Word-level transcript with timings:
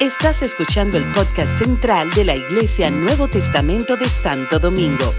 Estás 0.00 0.42
escuchando 0.42 0.98
el 0.98 1.04
podcast 1.12 1.58
central 1.58 2.10
de 2.10 2.24
la 2.24 2.34
Iglesia 2.34 2.90
Nuevo 2.90 3.28
Testamento 3.28 3.96
de 3.96 4.08
Santo 4.08 4.58
Domingo. 4.58 5.12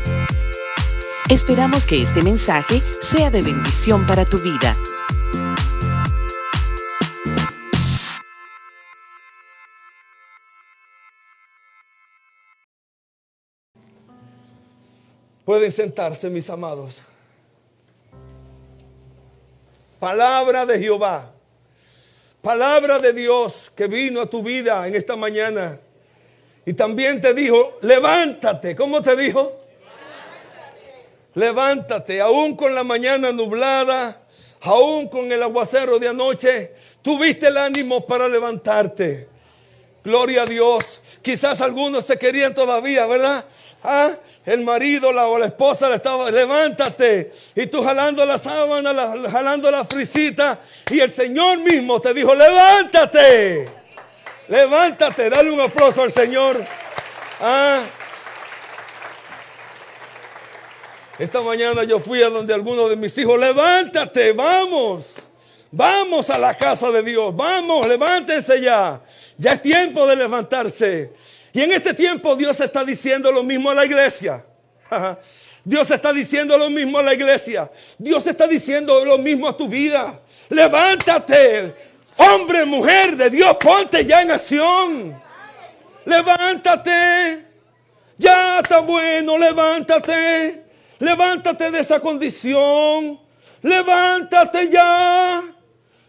Esperamos 1.30 1.86
que 1.86 2.02
este 2.02 2.22
mensaje 2.22 2.82
sea 3.02 3.32
de 3.32 3.42
bendición 3.42 4.06
para 4.06 4.26
tu 4.26 4.38
vida. 4.38 4.76
Pueden 15.46 15.72
sentarse, 15.72 16.30
mis 16.30 16.50
amados. 16.50 17.02
Palabra 20.00 20.66
de 20.66 20.80
Jehová. 20.80 21.35
Palabra 22.46 23.00
de 23.00 23.12
Dios 23.12 23.72
que 23.76 23.88
vino 23.88 24.22
a 24.22 24.30
tu 24.30 24.44
vida 24.44 24.88
en 24.88 24.94
esta 24.94 25.16
mañana. 25.16 25.80
Y 26.64 26.76
también 26.76 27.20
te 27.20 27.34
dijo, 27.34 27.80
levántate. 27.82 28.76
¿Cómo 28.76 29.02
te 29.02 29.16
dijo? 29.16 29.60
Levántate. 31.34 32.22
Aún 32.22 32.56
con 32.56 32.76
la 32.76 32.84
mañana 32.84 33.32
nublada, 33.32 34.22
aún 34.62 35.08
con 35.10 35.32
el 35.32 35.42
aguacero 35.42 35.98
de 35.98 36.10
anoche, 36.10 36.74
tuviste 37.02 37.48
el 37.48 37.58
ánimo 37.58 38.06
para 38.06 38.28
levantarte. 38.28 39.28
Gloria 40.04 40.44
a 40.44 40.46
Dios. 40.46 41.02
Quizás 41.24 41.62
algunos 41.62 42.06
se 42.06 42.16
querían 42.20 42.54
todavía, 42.54 43.08
¿verdad? 43.08 43.44
¿Ah? 43.88 44.12
El 44.46 44.64
marido 44.64 45.12
la, 45.12 45.28
o 45.28 45.40
la 45.40 45.48
esposa 45.48 45.90
le 45.90 45.96
estaba, 45.96 46.30
levántate. 46.30 47.34
Y 47.56 47.68
tú 47.68 47.84
jalando 47.84 48.26
la 48.26 48.38
sábana, 48.38 48.94
jalando 49.32 49.72
la 49.72 49.86
frisita. 49.86 50.60
Y 50.90 51.00
el 51.00 51.12
Señor 51.12 51.60
mismo 51.60 52.00
te 52.00 52.14
dijo, 52.14 52.36
levántate. 52.36 53.68
Levántate. 54.48 55.30
Dale 55.30 55.52
un 55.52 55.62
aplauso 55.62 56.04
al 56.04 56.12
Señor. 56.12 56.64
¿Ah? 57.42 57.84
Esta 61.18 61.42
mañana 61.42 61.84
yo 61.86 62.00
fui 62.00 62.22
a 62.22 62.30
donde 62.30 62.54
alguno 62.54 62.90
de 62.90 62.98
mis 62.98 63.18
hijos, 63.18 63.40
levántate, 63.40 64.34
vamos. 64.34 65.14
Vamos 65.72 66.30
a 66.30 66.38
la 66.38 66.54
casa 66.54 66.92
de 66.92 67.02
Dios. 67.04 67.36
Vamos, 67.36 67.88
levántense 67.88 68.62
ya. 68.62 69.02
Ya 69.38 69.54
es 69.54 69.62
tiempo 69.62 70.06
de 70.08 70.16
levantarse. 70.16 71.14
Y 71.56 71.62
en 71.62 71.72
este 71.72 71.94
tiempo 71.94 72.36
Dios 72.36 72.60
está 72.60 72.84
diciendo 72.84 73.32
lo 73.32 73.42
mismo 73.42 73.70
a 73.70 73.74
la 73.74 73.86
iglesia. 73.86 74.44
Dios 75.64 75.90
está 75.90 76.12
diciendo 76.12 76.58
lo 76.58 76.70
mismo 76.70 77.00
a 77.00 77.02
la 77.02 77.14
iglesia. 77.14 77.72
Dios 77.98 78.28
está 78.28 78.46
diciendo 78.46 79.06
lo 79.06 79.18
mismo 79.18 79.48
a 79.48 79.56
tu 79.56 79.70
vida. 79.70 80.20
Levántate, 80.50 81.74
hombre, 82.18 82.66
mujer 82.66 83.16
de 83.16 83.30
Dios, 83.30 83.56
ponte 83.56 84.06
ya 84.06 84.22
en 84.22 84.32
acción. 84.32 85.24
Levántate. 86.04 87.46
Ya 88.18 88.60
está 88.60 88.80
bueno, 88.80 89.38
levántate. 89.38 90.62
Levántate 91.00 91.72
de 91.72 91.80
esa 91.80 92.02
condición. 92.02 93.18
Levántate 93.62 94.70
ya. 94.70 95.42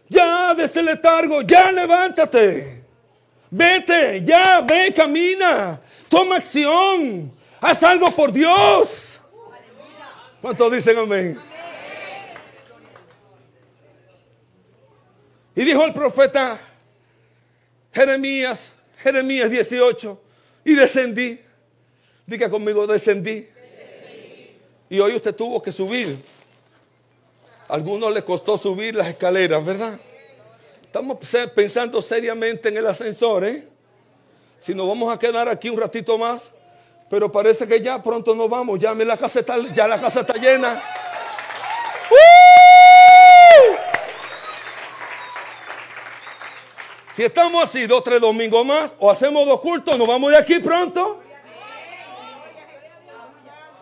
Ya 0.09 0.53
de 0.53 0.65
ese 0.65 0.83
letargo, 0.83 1.41
ya 1.41 1.71
levántate. 1.71 2.76
Vete, 3.49 4.23
ya, 4.25 4.61
ve, 4.61 4.93
camina. 4.93 5.79
Toma 6.09 6.37
acción. 6.37 7.31
Haz 7.61 7.83
algo 7.83 8.11
por 8.11 8.31
Dios. 8.31 9.19
¿Cuántos 10.41 10.71
dicen 10.71 10.97
amén? 10.97 11.39
Y 15.55 15.63
dijo 15.63 15.83
el 15.85 15.93
profeta 15.93 16.59
Jeremías, 17.91 18.71
Jeremías 19.01 19.49
18, 19.49 20.21
y 20.65 20.75
descendí. 20.75 21.41
Diga 22.27 22.49
conmigo, 22.49 22.85
descendí. 22.85 23.49
Y 24.89 24.99
hoy 24.99 25.15
usted 25.15 25.35
tuvo 25.35 25.61
que 25.61 25.71
subir. 25.71 26.17
A 27.67 27.73
algunos 27.73 28.13
le 28.13 28.23
costó 28.23 28.57
subir 28.57 28.93
las 28.93 29.07
escaleras, 29.07 29.65
¿verdad? 29.65 29.99
Estamos 30.97 31.19
pensando 31.53 32.01
seriamente 32.01 32.69
en 32.69 32.77
el 32.77 32.87
ascensor, 32.87 33.45
¿eh? 33.45 33.67
Si 34.59 34.73
nos 34.73 34.87
vamos 34.87 35.15
a 35.15 35.19
quedar 35.19 35.47
aquí 35.47 35.69
un 35.69 35.79
ratito 35.79 36.17
más, 36.17 36.49
pero 37.07 37.31
parece 37.31 37.67
que 37.67 37.79
ya 37.79 38.01
pronto 38.01 38.33
nos 38.33 38.49
vamos. 38.49 38.79
Ya 38.79 38.95
la 38.95 39.15
casa 39.15 39.41
está, 39.41 39.59
ya 39.75 39.87
la 39.87 40.01
casa 40.01 40.21
está 40.21 40.33
llena. 40.33 40.81
Si 47.13 47.23
estamos 47.23 47.63
así 47.63 47.85
dos, 47.85 48.03
tres 48.03 48.19
domingos 48.19 48.65
más, 48.65 48.91
o 48.97 49.11
hacemos 49.11 49.45
dos 49.45 49.61
cultos, 49.61 49.95
nos 49.99 50.07
vamos 50.07 50.31
de 50.31 50.37
aquí 50.37 50.57
pronto. 50.57 51.21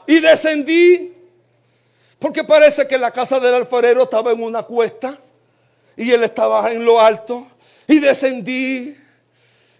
Y 0.05 0.19
descendí, 0.19 1.13
porque 2.19 2.43
parece 2.43 2.85
que 2.85 2.97
la 2.97 3.11
casa 3.11 3.39
del 3.39 3.55
alfarero 3.55 4.03
estaba 4.03 4.33
en 4.33 4.43
una 4.43 4.63
cuesta. 4.63 5.17
Y 5.97 6.11
él 6.11 6.23
estaba 6.23 6.71
en 6.71 6.83
lo 6.83 6.99
alto. 6.99 7.47
Y 7.87 7.99
descendí. 7.99 8.95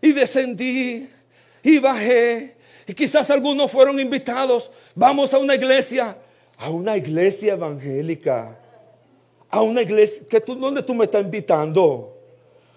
Y 0.02 0.12
descendí. 0.14 1.10
Y 1.64 1.80
bajé. 1.80 2.56
Y 2.88 2.94
quizás 2.94 3.30
algunos 3.30 3.72
fueron 3.72 4.00
invitados. 4.00 4.70
Vamos 4.94 5.34
a 5.34 5.40
una 5.40 5.56
iglesia. 5.56 6.18
A 6.58 6.70
una 6.70 6.96
iglesia 6.96 7.54
evangélica. 7.54 8.58
A 9.50 9.62
una 9.62 9.82
iglesia. 9.82 10.24
Que 10.30 10.40
tú, 10.40 10.56
¿Dónde 10.56 10.84
tú 10.84 10.94
me 10.94 11.06
estás 11.06 11.24
invitando? 11.24 12.18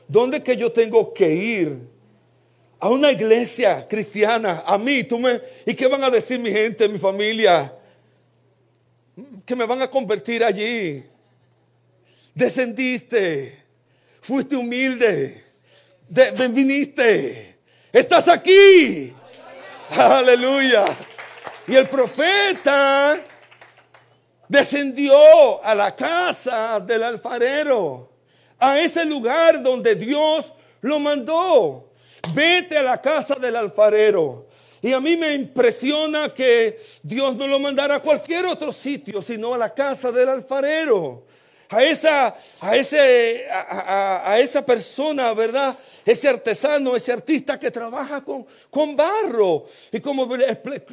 ¿Dónde 0.07 0.43
que 0.43 0.57
yo 0.57 0.73
tengo 0.73 1.13
que 1.13 1.33
ir? 1.33 1.79
A 2.81 2.89
una 2.89 3.13
iglesia 3.13 3.87
cristiana. 3.87 4.65
A 4.67 4.79
mí. 4.79 5.05
Tú 5.05 5.19
me, 5.19 5.41
¿Y 5.67 5.75
qué 5.75 5.87
van 5.87 6.03
a 6.03 6.11
decir 6.11 6.41
mi 6.41 6.51
gente, 6.51 6.89
mi 6.89 6.99
familia? 6.99 7.73
Que 9.45 9.55
me 9.55 9.65
van 9.65 9.83
a 9.83 9.91
convertir 9.91 10.43
allí 10.43 11.05
descendiste, 12.39 13.65
fuiste 14.21 14.55
humilde, 14.55 15.45
de, 16.09 16.49
viniste, 16.49 17.57
estás 17.93 18.29
aquí. 18.29 19.13
Aleluya. 19.91 20.85
Y 21.67 21.75
el 21.75 21.89
profeta 21.89 23.19
descendió 24.47 25.65
a 25.65 25.75
la 25.75 25.97
casa 25.97 26.79
del 26.79 27.03
alfarero, 27.03 28.09
a 28.57 28.79
ese 28.79 29.05
lugar 29.05 29.61
donde 29.61 29.97
Dios 29.97 30.53
lo 30.81 31.01
mandó. 31.01 31.91
Vete 32.33 32.79
a 32.79 32.83
la 32.83 33.01
casa 33.01 33.35
del 33.35 33.57
alfarero. 33.57 34.47
Y 34.81 34.93
a 34.93 35.01
mí 35.01 35.17
me 35.17 35.35
impresiona 35.35 36.33
que 36.33 36.81
Dios 37.03 37.35
no 37.35 37.49
lo 37.49 37.59
mandara 37.59 37.97
a 37.97 38.01
cualquier 38.01 38.47
otro 38.47 38.73
sitio, 38.73 39.21
sino 39.23 39.55
a 39.55 39.59
la 39.59 39.75
casa 39.75 40.13
del 40.13 40.29
alfarero 40.29 41.25
a 41.71 41.83
esa, 41.83 42.35
a, 42.61 42.77
ese, 42.77 43.47
a, 43.51 44.39
esa 44.41 44.65
persona, 44.65 45.35
¿verdad? 45.35 45.77
Ese 46.05 46.27
artesano, 46.27 46.97
ese 46.97 47.13
artista 47.13 47.61
que 47.61 47.71
trabaja 47.71 48.23
con, 48.23 48.47
con 48.71 48.97
barro. 48.97 49.67
Y 49.93 50.01
como 50.01 50.27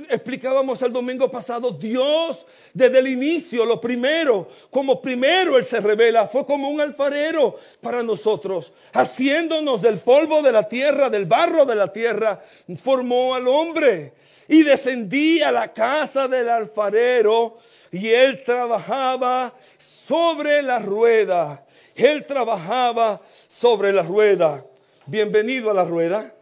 explicábamos 0.09 0.81
el 0.81 0.91
domingo 0.91 1.31
pasado, 1.31 1.71
Dios 1.71 2.45
desde 2.73 2.99
el 2.99 3.07
inicio, 3.07 3.65
lo 3.65 3.79
primero, 3.79 4.49
como 4.69 5.01
primero 5.01 5.57
Él 5.57 5.65
se 5.65 5.79
revela, 5.79 6.27
fue 6.27 6.45
como 6.45 6.69
un 6.69 6.81
alfarero 6.81 7.57
para 7.79 8.03
nosotros, 8.03 8.73
haciéndonos 8.91 9.81
del 9.81 9.99
polvo 9.99 10.41
de 10.41 10.51
la 10.51 10.67
tierra, 10.67 11.09
del 11.09 11.25
barro 11.25 11.65
de 11.65 11.75
la 11.75 11.91
tierra, 11.93 12.43
formó 12.83 13.33
al 13.33 13.47
hombre. 13.47 14.13
Y 14.47 14.61
descendí 14.61 15.41
a 15.41 15.51
la 15.51 15.73
casa 15.73 16.27
del 16.27 16.47
alfarero 16.47 17.57
y 17.95 18.11
él 18.11 18.43
trabajaba 18.43 19.53
sobre 19.77 20.61
la 20.61 20.79
rueda. 20.79 21.65
Él 21.95 22.25
trabajaba 22.25 23.21
sobre 23.47 23.93
la 23.93 24.03
rueda. 24.03 24.65
Bienvenido 25.05 25.71
a 25.71 25.73
la 25.73 25.85
rueda. 25.85 26.35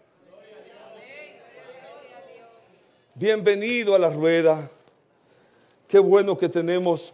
Bienvenido 3.14 3.94
a 3.94 4.00
la 4.00 4.10
rueda. 4.10 4.68
Qué 5.88 6.00
bueno 6.00 6.36
que 6.40 6.50
tenemos 6.50 7.14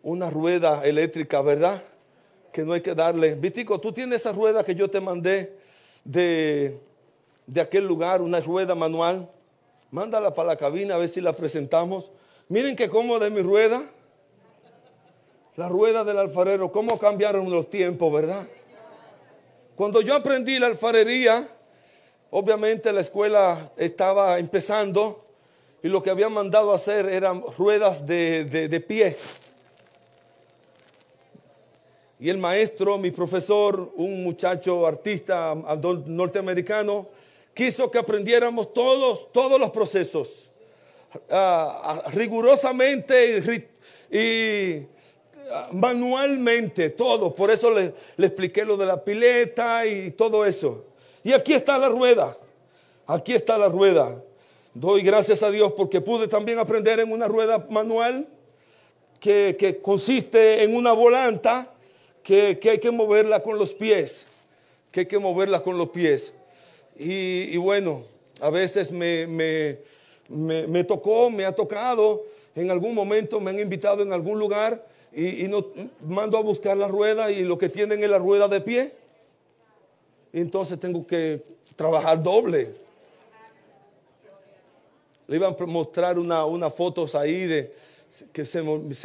una 0.00 0.30
rueda 0.30 0.86
eléctrica, 0.86 1.42
¿verdad? 1.42 1.82
Que 2.52 2.62
no 2.62 2.74
hay 2.74 2.80
que 2.80 2.94
darle. 2.94 3.34
Vitico, 3.34 3.80
tú 3.80 3.92
tienes 3.92 4.20
esa 4.20 4.30
rueda 4.30 4.62
que 4.62 4.76
yo 4.76 4.88
te 4.88 5.00
mandé 5.00 5.58
de, 6.04 6.78
de 7.48 7.60
aquel 7.60 7.88
lugar, 7.88 8.22
una 8.22 8.38
rueda 8.40 8.76
manual. 8.76 9.28
Mándala 9.90 10.32
para 10.32 10.50
la 10.50 10.56
cabina 10.56 10.94
a 10.94 10.98
ver 10.98 11.08
si 11.08 11.20
la 11.20 11.32
presentamos. 11.32 12.12
Miren 12.50 12.74
que 12.74 12.88
cómoda 12.88 13.26
de 13.26 13.30
mi 13.30 13.42
rueda. 13.42 13.88
La 15.54 15.68
rueda 15.68 16.02
del 16.02 16.18
alfarero, 16.18 16.72
cómo 16.72 16.98
cambiaron 16.98 17.48
los 17.48 17.70
tiempos, 17.70 18.12
¿verdad? 18.12 18.44
Cuando 19.76 20.00
yo 20.00 20.16
aprendí 20.16 20.58
la 20.58 20.66
alfarería, 20.66 21.46
obviamente 22.32 22.92
la 22.92 23.02
escuela 23.02 23.70
estaba 23.76 24.36
empezando 24.40 25.24
y 25.80 25.86
lo 25.86 26.02
que 26.02 26.10
habían 26.10 26.32
mandado 26.32 26.72
hacer 26.72 27.06
eran 27.06 27.44
ruedas 27.56 28.04
de, 28.04 28.44
de 28.44 28.80
pie. 28.80 29.16
Y 32.18 32.30
el 32.30 32.38
maestro, 32.38 32.98
mi 32.98 33.12
profesor, 33.12 33.92
un 33.94 34.24
muchacho 34.24 34.88
artista 34.88 35.54
norteamericano, 35.54 37.06
quiso 37.54 37.92
que 37.92 37.98
aprendiéramos 37.98 38.74
todos, 38.74 39.30
todos 39.30 39.60
los 39.60 39.70
procesos, 39.70 40.49
ah, 41.30 42.02
ah, 42.04 42.10
rigurosamente 42.12 43.68
y, 44.10 44.86
ah, 45.50 45.68
manualmente, 45.72 46.90
todo. 46.90 47.34
Por 47.34 47.50
eso 47.50 47.70
le, 47.70 47.94
expliqué 48.18 48.64
lo 48.64 48.76
de 48.76 48.86
la 48.86 49.02
pileta 49.02 49.86
y 49.86 50.10
todo 50.12 50.44
eso. 50.44 50.84
Y 51.22 51.32
aquí 51.32 51.52
está 51.52 51.78
la 51.78 51.88
rueda, 51.88 52.36
aquí 53.06 53.32
está 53.32 53.58
la 53.58 53.68
rueda. 53.68 54.22
Doy 54.72 55.02
gracias 55.02 55.42
a 55.42 55.50
Dios 55.50 55.72
porque 55.76 56.00
pude 56.00 56.28
también 56.28 56.58
aprender 56.58 57.00
en 57.00 57.10
una 57.10 57.26
rueda 57.26 57.66
manual 57.70 58.28
que, 59.20 59.80
consiste 59.82 60.62
en 60.62 60.74
una 60.74 60.92
volanta 60.92 61.72
que, 62.22 62.58
hay 62.62 62.78
que 62.78 62.90
moverla 62.90 63.42
con 63.42 63.58
los 63.58 63.72
pies, 63.72 64.26
que 64.90 65.00
hay 65.00 65.06
que 65.06 65.18
moverla 65.18 65.60
con 65.60 65.76
los 65.76 65.90
pies. 65.90 66.32
Y, 66.96 67.56
bueno, 67.56 68.04
a 68.40 68.50
veces 68.50 68.90
me, 68.90 69.78
tocó, 70.84 71.30
me 71.30 71.44
ha 71.44 71.54
tocado, 71.54 72.22
en 72.54 72.70
algún 72.70 72.94
momento 72.94 73.40
me 73.40 73.50
han 73.50 73.58
invitado 73.58 74.02
en 74.02 74.12
algún 74.12 74.38
lugar 74.38 74.86
y, 75.12 75.48
no, 75.48 75.66
mando 76.06 76.38
a 76.38 76.42
buscar 76.42 76.76
la 76.76 76.88
rueda 76.88 77.30
y 77.30 77.42
lo 77.42 77.58
que 77.58 77.68
tienen 77.68 78.02
es 78.02 78.10
la 78.10 78.18
rueda 78.18 78.48
de 78.48 78.60
pie. 78.60 78.92
entonces 80.32 80.78
tengo 80.78 81.06
que 81.06 81.42
trabajar 81.76 82.22
doble. 82.22 82.74
Le 85.26 85.36
iban 85.36 85.56
a 85.58 85.66
mostrar 85.66 86.18
una, 86.18 86.44
unas 86.44 86.74
fotos 86.74 87.14
ahí 87.14 87.46
de 87.46 87.72
que 88.32 88.44
se, 88.44 88.62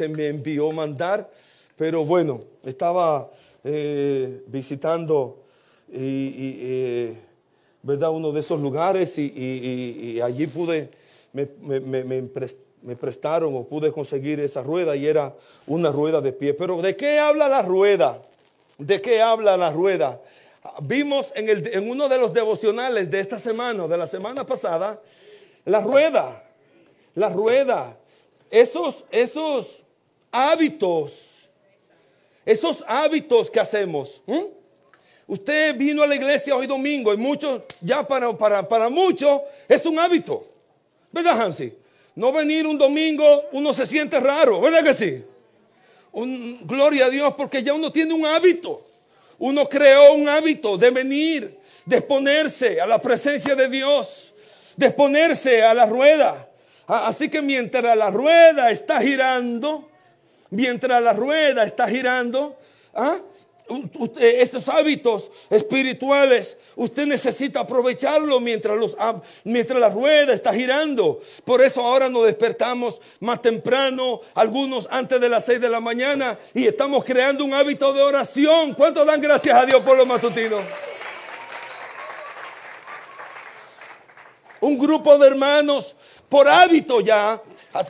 me 0.08 0.26
envió 0.26 0.70
mandar, 0.72 1.30
pero 1.76 2.04
bueno, 2.04 2.42
estaba 2.64 3.30
eh, 3.64 4.42
visitando 4.46 5.38
y, 5.88 6.58
eh, 6.60 7.14
¿verdad? 7.82 8.10
uno 8.10 8.32
de 8.32 8.40
esos 8.40 8.60
lugares 8.60 9.18
y, 9.18 10.20
allí 10.20 10.46
pude, 10.46 10.90
me, 11.36 12.04
me, 12.04 12.96
prestaron 12.96 13.54
o 13.56 13.64
pude 13.64 13.92
conseguir 13.92 14.40
esa 14.40 14.62
rueda 14.62 14.96
y 14.96 15.06
era 15.06 15.34
una 15.66 15.90
rueda 15.90 16.20
de 16.20 16.32
pie. 16.32 16.54
Pero 16.54 16.80
¿de 16.80 16.96
qué 16.96 17.18
habla 17.18 17.48
la 17.48 17.62
rueda? 17.62 18.22
¿De 18.78 19.00
qué 19.00 19.20
habla 19.20 19.56
la 19.56 19.70
rueda? 19.70 20.20
Vimos 20.82 21.32
en, 21.36 21.48
el, 21.48 21.66
en 21.68 21.90
uno 21.90 22.08
de 22.08 22.18
los 22.18 22.32
devocionales 22.32 23.10
de 23.10 23.20
esta 23.20 23.38
semana, 23.38 23.86
de 23.86 23.96
la 23.96 24.06
semana 24.06 24.46
pasada, 24.46 25.00
la 25.64 25.80
rueda, 25.80 26.42
la 27.14 27.28
rueda, 27.28 27.96
esos, 28.50 29.04
esos 29.10 29.82
hábitos, 30.30 31.12
esos 32.44 32.84
hábitos 32.86 33.50
que 33.50 33.60
hacemos. 33.60 34.22
Usted 35.26 35.76
vino 35.76 36.02
a 36.02 36.06
la 36.06 36.14
iglesia 36.14 36.54
hoy 36.54 36.66
domingo 36.66 37.12
y 37.12 37.16
muchos, 37.16 37.62
ya 37.80 38.06
para, 38.06 38.36
para, 38.36 38.68
para 38.68 38.88
muchos, 38.88 39.42
es 39.68 39.84
un 39.84 39.98
hábito. 39.98 40.55
¿Verdad, 41.16 41.40
Hansi? 41.40 41.72
No 42.14 42.30
venir 42.30 42.66
un 42.66 42.76
domingo, 42.76 43.44
uno 43.52 43.72
se 43.72 43.86
siente 43.86 44.20
raro, 44.20 44.60
¿verdad 44.60 44.84
que 44.84 44.94
sí? 44.94 45.24
gloria 46.12 47.06
a 47.06 47.10
Dios, 47.10 47.34
porque 47.36 47.62
ya 47.62 47.74
uno 47.74 47.92
tiene 47.92 48.14
un 48.14 48.24
hábito. 48.24 48.86
Uno 49.38 49.68
creó 49.68 50.14
un 50.14 50.28
hábito 50.28 50.78
de 50.78 50.90
venir, 50.90 51.58
de 51.84 51.96
exponerse 51.98 52.80
a 52.80 52.86
la 52.86 53.00
presencia 53.00 53.54
de 53.54 53.68
Dios 53.68 54.32
de 54.76 54.90
ponerse 54.90 55.62
a 55.62 55.74
la 55.74 55.86
rueda. 55.86 56.48
Así 56.86 57.28
que 57.28 57.42
mientras 57.42 57.96
la 57.96 58.10
rueda 58.10 58.70
está 58.70 59.00
girando, 59.00 59.88
mientras 60.50 61.02
la 61.02 61.12
rueda 61.12 61.64
está 61.64 61.88
girando, 61.88 62.56
¿ah? 62.94 63.18
Estos 64.18 64.68
hábitos 64.68 65.30
espirituales, 65.50 66.56
usted 66.76 67.06
necesita 67.06 67.60
aprovecharlo 67.60 68.40
mientras, 68.40 68.76
los, 68.76 68.96
mientras 69.44 69.80
la 69.80 69.90
rueda 69.90 70.32
está 70.32 70.52
girando. 70.52 71.20
Por 71.44 71.62
eso 71.62 71.82
ahora 71.82 72.08
nos 72.08 72.24
despertamos 72.24 73.00
más 73.20 73.42
temprano, 73.42 74.20
algunos 74.34 74.86
antes 74.90 75.20
de 75.20 75.28
las 75.28 75.44
6 75.44 75.60
de 75.60 75.68
la 75.68 75.80
mañana, 75.80 76.38
y 76.54 76.66
estamos 76.66 77.04
creando 77.04 77.44
un 77.44 77.54
hábito 77.54 77.92
de 77.92 78.02
oración. 78.02 78.74
¿Cuántos 78.74 79.06
dan 79.06 79.20
gracias 79.20 79.56
a 79.56 79.66
Dios 79.66 79.82
por 79.82 79.96
los 79.96 80.06
matutinos? 80.06 80.62
un 84.60 84.78
grupo 84.78 85.16
de 85.18 85.28
hermanos, 85.28 85.94
por 86.28 86.48
hábito 86.48 87.00
ya, 87.00 87.40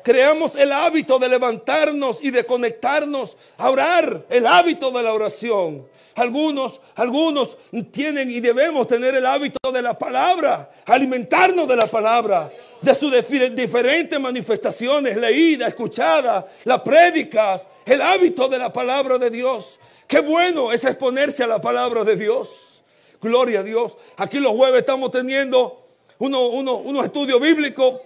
creamos 0.03 0.57
el 0.57 0.73
hábito 0.73 1.19
de 1.19 1.29
levantarnos 1.29 2.23
y 2.23 2.31
de 2.31 2.45
conectarnos 2.45 3.37
a 3.59 3.71
orar, 3.71 4.25
el 4.29 4.47
hábito 4.47 4.91
de 4.91 5.03
la 5.03 5.13
oración. 5.13 5.87
Algunos, 6.15 6.81
algunos 6.95 7.59
tienen 7.93 8.31
y 8.31 8.41
debemos 8.41 8.89
tener 8.89 9.15
el 9.15 9.27
hábito 9.27 9.71
de 9.71 9.83
la 9.83 9.99
palabra, 9.99 10.71
alimentarnos 10.87 11.69
de 11.69 11.77
la 11.77 11.87
palabra, 11.89 12.51
de 12.81 12.95
sus 12.95 13.13
diferentes 13.55 14.19
manifestaciones, 14.19 15.17
leída, 15.19 15.69
escuchada, 15.69 16.49
las 16.65 16.81
prédicas, 16.81 17.67
el 17.85 18.01
hábito 18.01 18.49
de 18.49 18.59
la 18.59 18.73
palabra 18.73 19.19
de 19.19 19.29
Dios. 19.29 19.79
Qué 20.07 20.21
bueno 20.21 20.73
es 20.73 20.85
exponerse 20.85 21.45
a 21.45 21.49
la 21.49 21.61
palabra 21.61 22.03
de 22.03 22.17
Dios. 22.17 22.83
Gloria 23.21 23.61
a 23.61 23.63
Dios. 23.63 23.99
Aquí 24.17 24.39
los 24.39 24.53
jueves 24.53 24.81
estamos 24.81 25.11
teniendo 25.11 25.85
uno, 26.19 26.47
uno, 26.47 26.77
unos 26.77 27.05
estudios 27.05 27.41
bíblicos 27.41 28.01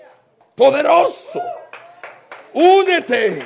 poderosos. 0.56 1.40
Únete, 2.52 3.42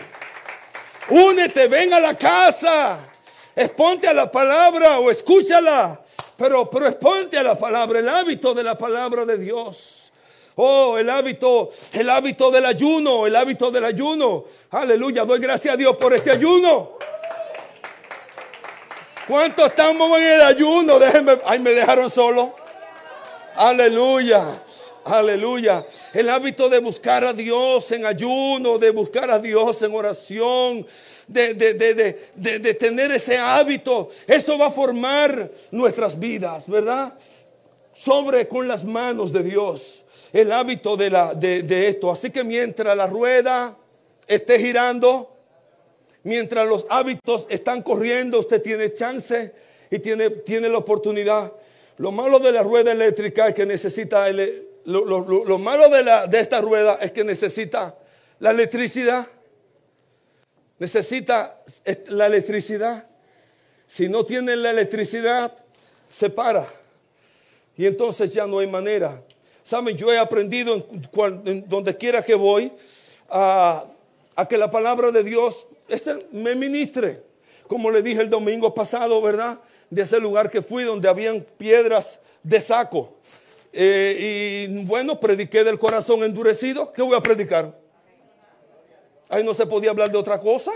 únete, 1.11 1.67
ven 1.67 1.93
a 1.93 2.01
la 2.01 2.15
casa, 2.15 2.99
exponte 3.55 4.09
a 4.09 4.15
la 4.15 4.31
palabra 4.31 4.99
o 4.99 5.11
escúchala, 5.11 6.01
pero, 6.37 6.71
pero 6.71 6.87
exponte 6.87 7.37
a 7.37 7.43
la 7.43 7.59
palabra, 7.59 7.99
el 7.99 8.09
hábito 8.09 8.55
de 8.55 8.63
la 8.63 8.79
palabra 8.79 9.25
de 9.25 9.39
Dios. 9.39 10.11
Oh, 10.57 10.97
el 10.97 11.11
hábito, 11.11 11.71
el 11.93 12.09
hábito 12.09 12.51
del 12.51 12.65
ayuno, 12.65 13.27
el 13.27 13.35
hábito 13.35 13.71
del 13.71 13.85
ayuno. 13.85 14.45
Aleluya, 14.71 15.25
doy 15.25 15.41
gracias 15.41 15.75
a 15.75 15.77
Dios 15.77 15.97
por 15.97 16.15
este 16.15 16.31
ayuno. 16.31 16.93
¿Cuántos 19.27 19.69
estamos 19.69 20.19
en 20.19 20.27
el 20.27 20.43
ayuno? 20.43 20.99
Déjenme, 20.99 21.39
ay, 21.45 21.59
me 21.59 21.71
dejaron 21.71 22.09
solo. 22.09 22.55
Aleluya. 23.57 24.64
Aleluya. 25.05 25.87
El 26.15 26.31
hábito 26.31 26.69
de 26.69 26.79
buscar 26.79 27.25
a 27.25 27.33
Dios 27.33 27.93
en 27.93 28.07
ayuno, 28.07 28.79
de 28.79 28.91
buscar 28.91 29.31
a 29.31 29.39
Dios 29.39 29.83
en 29.83 29.95
oración, 29.95 30.87
de, 31.29 31.55
de, 31.55 32.75
tener 32.75 33.13
ese 33.13 33.37
hábito. 33.37 34.09
Eso 34.27 34.59
va 34.59 34.67
a 34.67 34.71
formar 34.71 35.51
nuestras 35.71 36.19
vidas, 36.19 36.69
¿verdad? 36.69 37.13
Sobre 37.95 38.49
con 38.49 38.67
las 38.67 38.83
manos 38.83 39.33
de 39.33 39.43
Dios. 39.43 40.03
El 40.33 40.51
hábito 40.51 40.97
de, 40.97 41.11
la, 41.11 41.35
de, 41.35 41.89
esto. 41.89 42.11
Así 42.11 42.31
que 42.31 42.43
mientras 42.43 42.97
la 42.97 43.07
rueda 43.07 43.77
esté 44.27 44.59
girando, 44.59 45.37
mientras 46.23 46.67
los 46.67 46.87
hábitos 46.89 47.47
están 47.51 47.83
corriendo, 47.83 48.41
usted 48.41 48.63
tiene 48.63 48.95
chance 48.95 49.53
y 49.91 49.99
tiene, 49.99 50.31
tiene 50.31 50.69
la 50.71 50.79
oportunidad 50.79 51.53
lo 51.99 52.11
malo 52.11 52.41
de 52.41 52.51
la 52.51 52.63
rueda 52.63 52.91
eléctrica 52.91 53.49
es 53.49 53.55
que 53.55 53.67
necesita, 53.67 54.29
lo, 54.85 55.59
malo 55.59 55.89
de, 55.89 56.03
la, 56.03 56.27
de 56.27 56.41
esta 56.41 56.61
rueda 56.61 56.99
es 57.01 57.13
que 57.13 57.25
necesita 57.25 57.97
la 58.39 58.51
electricidad. 58.51 59.27
Necesita 60.79 61.61
la 62.09 62.27
electricidad. 62.27 63.07
Si 63.87 64.09
no 64.09 64.25
tiene 64.25 64.57
la 64.57 64.71
electricidad, 64.71 65.57
se 66.09 66.31
para. 66.31 66.69
Y 67.77 67.87
entonces 67.87 68.31
ya 68.33 68.47
no 68.47 68.59
hay 68.59 68.67
manera. 68.67 69.23
Saben, 69.63 69.97
yo 69.97 70.13
he 70.13 70.19
aprendido 70.19 70.75
en, 70.75 71.69
donde 71.69 71.97
quiera 71.97 72.23
que 72.23 72.35
voy 72.35 72.73
a, 73.29 73.87
que 74.49 74.59
la 74.59 74.71
palabra 74.71 75.11
de 75.11 75.25
Dios 75.25 75.67
me 76.33 76.55
ministre. 76.55 77.23
Como 77.67 77.91
le 77.91 78.03
dije 78.03 78.21
el 78.21 78.31
domingo 78.31 78.75
pasado, 78.75 79.23
¿verdad? 79.23 79.59
de 79.91 80.03
ese 80.03 80.19
lugar 80.19 80.51
que 80.51 80.63
fui 80.63 80.85
donde 80.85 81.09
habían 81.09 81.41
piedras 81.57 82.19
de 82.43 82.61
saco. 82.61 83.14
Eh, 83.77 84.69
y 84.69 84.85
bueno, 84.85 85.19
prediqué 85.19 85.65
del 85.65 85.81
corazón 85.81 86.23
endurecido. 86.23 86.93
¿Qué 86.93 87.03
voy 87.03 87.17
a 87.17 87.21
predicar? 87.21 87.77
Ahí 89.29 89.43
no 89.43 89.53
se 89.53 89.67
podía 89.67 89.91
hablar 89.91 90.13
de 90.13 90.17
otra 90.17 90.39
cosa. 90.39 90.71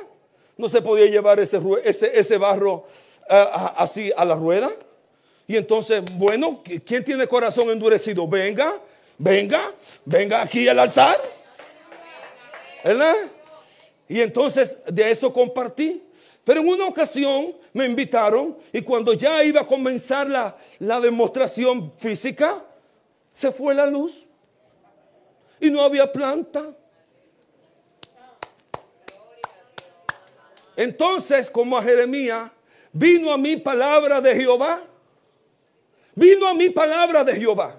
No 0.56 0.68
se 0.68 0.82
podía 0.82 1.06
llevar 1.06 1.38
ese, 1.38 1.60
ese, 1.84 2.38
barro 2.38 2.86
eh, 3.30 3.46
así 3.76 4.10
a 4.16 4.24
la 4.24 4.34
rueda. 4.34 4.72
Y 5.46 5.56
entonces, 5.56 6.02
bueno, 6.18 6.60
¿quién 6.84 7.04
tiene 7.04 7.28
corazón 7.28 7.70
endurecido? 7.70 8.26
Venga, 8.26 8.80
venga, 9.16 9.72
venga 10.04 10.42
aquí 10.42 10.66
al 10.68 10.80
altar. 10.80 11.16
¿Verdad? 12.82 13.14
Y 14.08 14.20
entonces 14.20 14.76
de 14.88 15.08
eso 15.08 15.32
compartí. 15.32 16.02
Pero 16.42 16.60
en 16.62 16.68
una 16.68 16.86
ocasión 16.86 17.54
me 17.72 17.86
invitaron 17.86 18.58
y 18.72 18.82
cuando 18.82 19.12
ya 19.12 19.44
iba 19.44 19.60
a 19.60 19.66
comenzar 19.66 20.28
la, 20.28 20.56
la 20.80 20.98
demostración 20.98 21.92
física, 21.98 22.64
se 23.38 23.52
fue 23.52 23.72
la 23.72 23.86
luz 23.86 24.12
y 25.60 25.70
no 25.70 25.80
había 25.82 26.12
planta. 26.12 26.74
Entonces, 30.74 31.48
como 31.48 31.78
a 31.78 31.82
Jeremías, 31.84 32.50
vino 32.92 33.32
a 33.32 33.38
mí 33.38 33.56
palabra 33.56 34.20
de 34.20 34.34
Jehová. 34.34 34.82
Vino 36.16 36.48
a 36.48 36.54
mí 36.54 36.68
palabra 36.70 37.22
de 37.22 37.36
Jehová. 37.36 37.76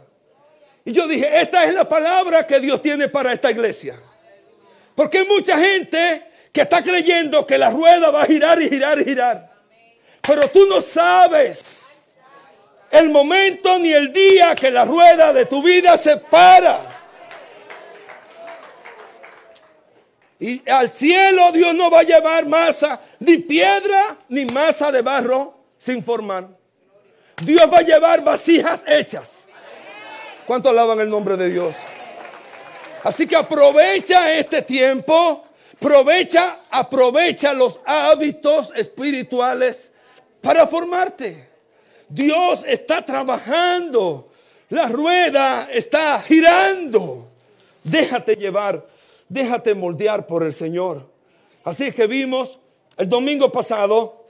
Y 0.85 0.93
yo 0.93 1.05
dije, 1.09 1.41
esta 1.41 1.65
es 1.65 1.73
la 1.73 1.89
palabra 1.89 2.47
que 2.47 2.57
Dios 2.61 2.81
tiene 2.81 3.09
para 3.09 3.33
esta 3.33 3.51
iglesia. 3.51 4.01
Porque 4.95 5.17
hay 5.17 5.27
mucha 5.27 5.57
gente 5.57 6.23
que 6.53 6.61
está 6.61 6.81
creyendo 6.81 7.45
que 7.45 7.57
la 7.57 7.69
rueda 7.69 8.11
va 8.11 8.21
a 8.21 8.25
girar 8.25 8.61
y 8.61 8.69
girar 8.69 8.97
y 9.01 9.03
girar. 9.03 9.51
Pero 10.21 10.47
tú 10.47 10.65
no 10.67 10.79
sabes 10.79 11.88
el 12.91 13.09
momento 13.09 13.77
ni 13.79 13.91
el 13.91 14.11
día 14.11 14.55
que 14.55 14.71
la 14.71 14.85
rueda 14.85 15.33
de 15.33 15.45
tu 15.45 15.61
vida 15.61 15.97
se 15.97 16.17
para. 16.17 16.79
Y 20.39 20.67
al 20.69 20.91
cielo 20.91 21.51
Dios 21.51 21.75
no 21.75 21.91
va 21.91 21.99
a 21.99 22.03
llevar 22.03 22.45
masa, 22.45 22.99
ni 23.19 23.37
piedra, 23.37 24.17
ni 24.29 24.45
masa 24.45 24.91
de 24.91 25.01
barro 25.01 25.53
sin 25.77 26.03
formar. 26.03 26.47
Dios 27.43 27.69
va 27.71 27.79
a 27.79 27.81
llevar 27.81 28.23
vasijas 28.23 28.81
hechas. 28.87 29.47
¿Cuánto 30.47 30.69
alaban 30.69 30.99
el 30.99 31.09
nombre 31.09 31.37
de 31.37 31.49
Dios? 31.49 31.75
Así 33.03 33.27
que 33.27 33.35
aprovecha 33.35 34.33
este 34.33 34.61
tiempo, 34.61 35.45
aprovecha, 35.75 36.59
aprovecha 36.69 37.53
los 37.53 37.79
hábitos 37.85 38.71
espirituales 38.75 39.91
para 40.41 40.67
formarte. 40.67 41.48
Dios 42.09 42.65
está 42.67 43.05
trabajando, 43.05 44.29
la 44.69 44.87
rueda 44.87 45.69
está 45.71 46.21
girando. 46.21 47.27
Déjate 47.83 48.35
llevar 48.35 48.83
déjate 49.29 49.75
moldear 49.75 50.25
por 50.25 50.43
el 50.43 50.51
Señor. 50.51 51.07
Así 51.63 51.91
que 51.91 52.07
vimos, 52.07 52.57
el 52.97 53.07
domingo 53.07 53.51
pasado 53.51 54.25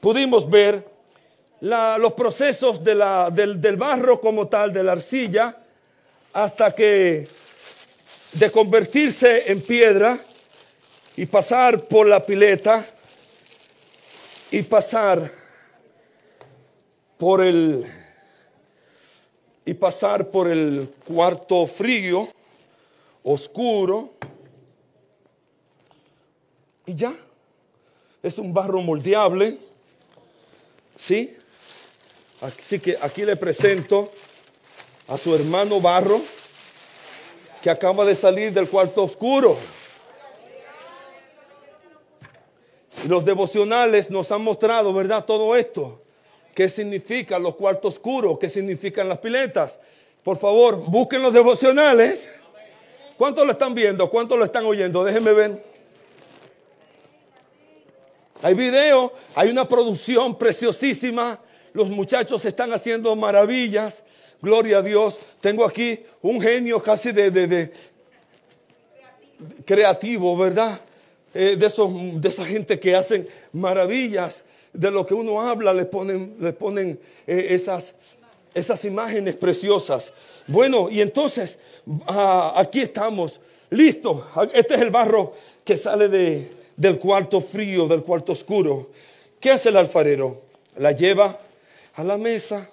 pudimos 0.00 0.50
ver 0.50 0.90
los 1.60 2.12
procesos 2.14 2.82
del, 2.82 3.60
del 3.60 3.76
barro 3.76 4.20
como 4.20 4.48
tal, 4.48 4.72
de 4.72 4.82
la 4.82 4.92
arcilla, 4.92 5.56
hasta 6.32 6.74
que 6.74 7.28
de 8.32 8.50
convertirse 8.50 9.50
en 9.50 9.60
piedra 9.60 10.18
y 11.16 11.26
pasar 11.26 11.84
por 11.84 12.06
la 12.06 12.24
pileta 12.24 12.84
y 14.50 14.62
pasar 14.62 15.30
por 17.22 17.40
el 17.40 17.86
y 19.64 19.74
pasar 19.74 20.28
por 20.32 20.50
el 20.50 20.92
cuarto 21.06 21.68
frío 21.68 22.28
oscuro 23.22 24.14
y 26.84 26.96
ya. 26.96 27.14
Es 28.24 28.38
un 28.38 28.52
barro 28.52 28.80
moldeable. 28.80 29.56
¿Sí? 30.98 31.36
Así 32.40 32.80
que 32.80 32.98
aquí 33.00 33.24
le 33.24 33.36
presento 33.36 34.10
a 35.06 35.16
su 35.16 35.32
hermano 35.32 35.80
Barro, 35.80 36.20
que 37.62 37.70
acaba 37.70 38.04
de 38.04 38.16
salir 38.16 38.52
del 38.52 38.68
cuarto 38.68 39.04
oscuro. 39.04 39.56
Los 43.06 43.24
devocionales 43.24 44.10
nos 44.10 44.32
han 44.32 44.42
mostrado, 44.42 44.92
¿verdad? 44.92 45.24
Todo 45.24 45.54
esto. 45.54 46.01
¿Qué 46.54 46.68
significa 46.68 47.38
los 47.38 47.54
cuartos 47.56 47.94
oscuros? 47.94 48.38
¿Qué 48.38 48.50
significan 48.50 49.08
las 49.08 49.18
piletas? 49.18 49.78
Por 50.22 50.38
favor, 50.38 50.76
busquen 50.76 51.22
los 51.22 51.32
devocionales. 51.32 52.28
¿Cuántos 53.16 53.46
lo 53.46 53.52
están 53.52 53.74
viendo? 53.74 54.10
¿Cuántos 54.10 54.38
lo 54.38 54.44
están 54.44 54.64
oyendo? 54.64 55.02
Déjenme 55.02 55.32
ver. 55.32 55.64
Hay 58.42 58.54
video, 58.54 59.12
hay 59.34 59.50
una 59.50 59.68
producción 59.68 60.36
preciosísima. 60.36 61.38
Los 61.72 61.88
muchachos 61.88 62.44
están 62.44 62.72
haciendo 62.72 63.14
maravillas. 63.16 64.02
Gloria 64.40 64.78
a 64.78 64.82
Dios. 64.82 65.20
Tengo 65.40 65.64
aquí 65.64 66.00
un 66.20 66.40
genio 66.40 66.82
casi 66.82 67.12
de, 67.12 67.72
creativo, 69.64 70.36
¿verdad? 70.36 70.80
Eh, 71.32 71.56
de, 71.56 71.66
esos, 71.66 71.90
de 72.20 72.28
esa 72.28 72.44
gente 72.44 72.78
que 72.78 72.94
hacen 72.94 73.26
maravillas. 73.52 74.42
De 74.72 74.90
lo 74.90 75.06
que 75.06 75.14
uno 75.14 75.40
habla, 75.40 75.72
le 75.72 75.84
ponen, 75.84 76.36
le 76.40 76.52
ponen 76.52 76.98
eh, 77.26 77.48
esas, 77.50 77.94
esas 78.54 78.84
imágenes 78.84 79.36
preciosas. 79.36 80.12
Bueno, 80.46 80.88
y 80.90 81.00
entonces 81.00 81.58
ah, 82.06 82.54
aquí 82.56 82.80
estamos, 82.80 83.40
listo. 83.70 84.28
Este 84.54 84.74
es 84.74 84.80
el 84.80 84.90
barro 84.90 85.34
que 85.64 85.76
sale 85.76 86.08
de, 86.08 86.50
del 86.76 86.98
cuarto 86.98 87.40
frío, 87.40 87.86
del 87.86 88.02
cuarto 88.02 88.32
oscuro. 88.32 88.90
¿Qué 89.40 89.50
hace 89.50 89.68
el 89.68 89.76
alfarero? 89.76 90.42
La 90.76 90.92
lleva 90.92 91.38
a 91.94 92.04
la 92.04 92.16
mesa 92.16 92.68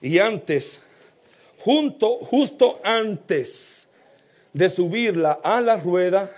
y 0.00 0.18
antes, 0.18 0.78
junto, 1.60 2.16
justo 2.18 2.80
antes 2.82 3.88
de 4.52 4.70
subirla 4.70 5.40
a 5.42 5.60
la 5.60 5.76
rueda, 5.76 6.30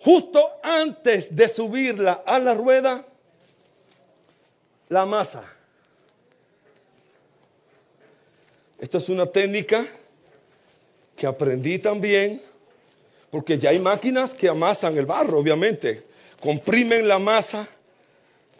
justo 0.00 0.50
antes 0.62 1.34
de 1.34 1.48
subirla 1.48 2.22
a 2.26 2.38
la 2.38 2.54
rueda, 2.54 3.06
la 4.88 5.06
masa 5.06 5.44
Esta 8.80 8.96
es 8.96 9.10
una 9.10 9.26
técnica 9.26 9.86
que 11.14 11.26
aprendí 11.26 11.78
también, 11.78 12.40
porque 13.30 13.58
ya 13.58 13.70
hay 13.70 13.78
máquinas 13.78 14.32
que 14.32 14.48
amasan 14.48 14.96
el 14.96 15.04
barro, 15.04 15.38
obviamente. 15.38 16.02
Comprimen 16.40 17.06
la 17.06 17.18
masa 17.18 17.68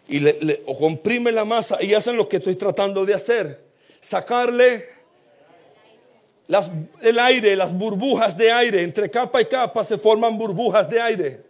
y 0.07 0.19
le, 0.19 0.61
o 0.67 0.77
comprimen 0.77 1.33
la 1.33 1.43
masa 1.43 1.81
y 1.81 1.95
hacen 1.95 2.17
lo 2.17 2.29
que 2.29 2.37
estoy 2.37 2.55
tratando 2.55 3.03
de 3.03 3.15
hacer. 3.15 3.59
Sacarle 3.99 4.89
el 7.01 7.19
aire, 7.19 7.55
las 7.55 7.73
burbujas 7.73 8.35
de 8.37 8.51
aire. 8.51 8.83
Entre 8.83 9.09
capa 9.09 9.41
y 9.41 9.45
capa 9.45 9.83
se 9.83 9.97
forman 9.97 10.37
burbujas 10.37 10.89
de 10.89 11.01
aire. 11.01 11.43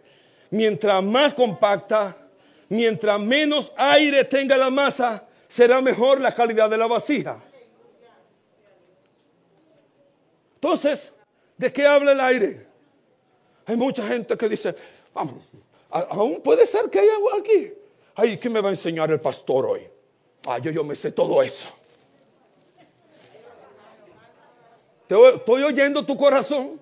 Mientras 0.50 1.02
más 1.02 1.34
compacta, 1.34 2.16
mientras 2.68 3.18
menos 3.18 3.72
aire 3.76 4.24
tenga 4.24 4.56
la 4.56 4.70
masa, 4.70 5.24
será 5.48 5.80
mejor 5.80 6.20
la 6.20 6.34
calidad 6.34 6.70
de 6.70 6.78
la 6.78 6.86
vasija. 6.86 7.42
Entonces, 10.54 11.12
¿de 11.56 11.72
qué 11.72 11.86
habla 11.86 12.12
el 12.12 12.20
aire? 12.20 12.66
Hay 13.66 13.76
mucha 13.76 14.06
gente 14.06 14.36
que 14.36 14.48
dice, 14.48 14.74
vamos, 15.12 15.42
aún 15.90 16.40
puede 16.40 16.64
ser 16.66 16.88
que 16.88 17.00
haya 17.00 17.16
algo 17.16 17.34
aquí. 17.34 17.72
Ay, 18.14 18.36
¿qué 18.36 18.48
me 18.48 18.60
va 18.60 18.68
a 18.68 18.72
enseñar 18.72 19.10
el 19.10 19.20
pastor 19.20 19.66
hoy? 19.66 19.88
Ay, 20.46 20.62
yo, 20.62 20.70
yo 20.70 20.84
me 20.84 20.94
sé 20.94 21.10
todo 21.12 21.42
eso. 21.42 21.81
Estoy 25.12 25.62
oyendo 25.62 26.04
tu 26.04 26.16
corazón. 26.16 26.80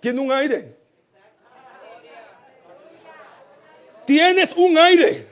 Tiene 0.00 0.20
un 0.20 0.32
aire. 0.32 0.76
Tienes 4.06 4.52
un 4.56 4.76
aire. 4.76 5.26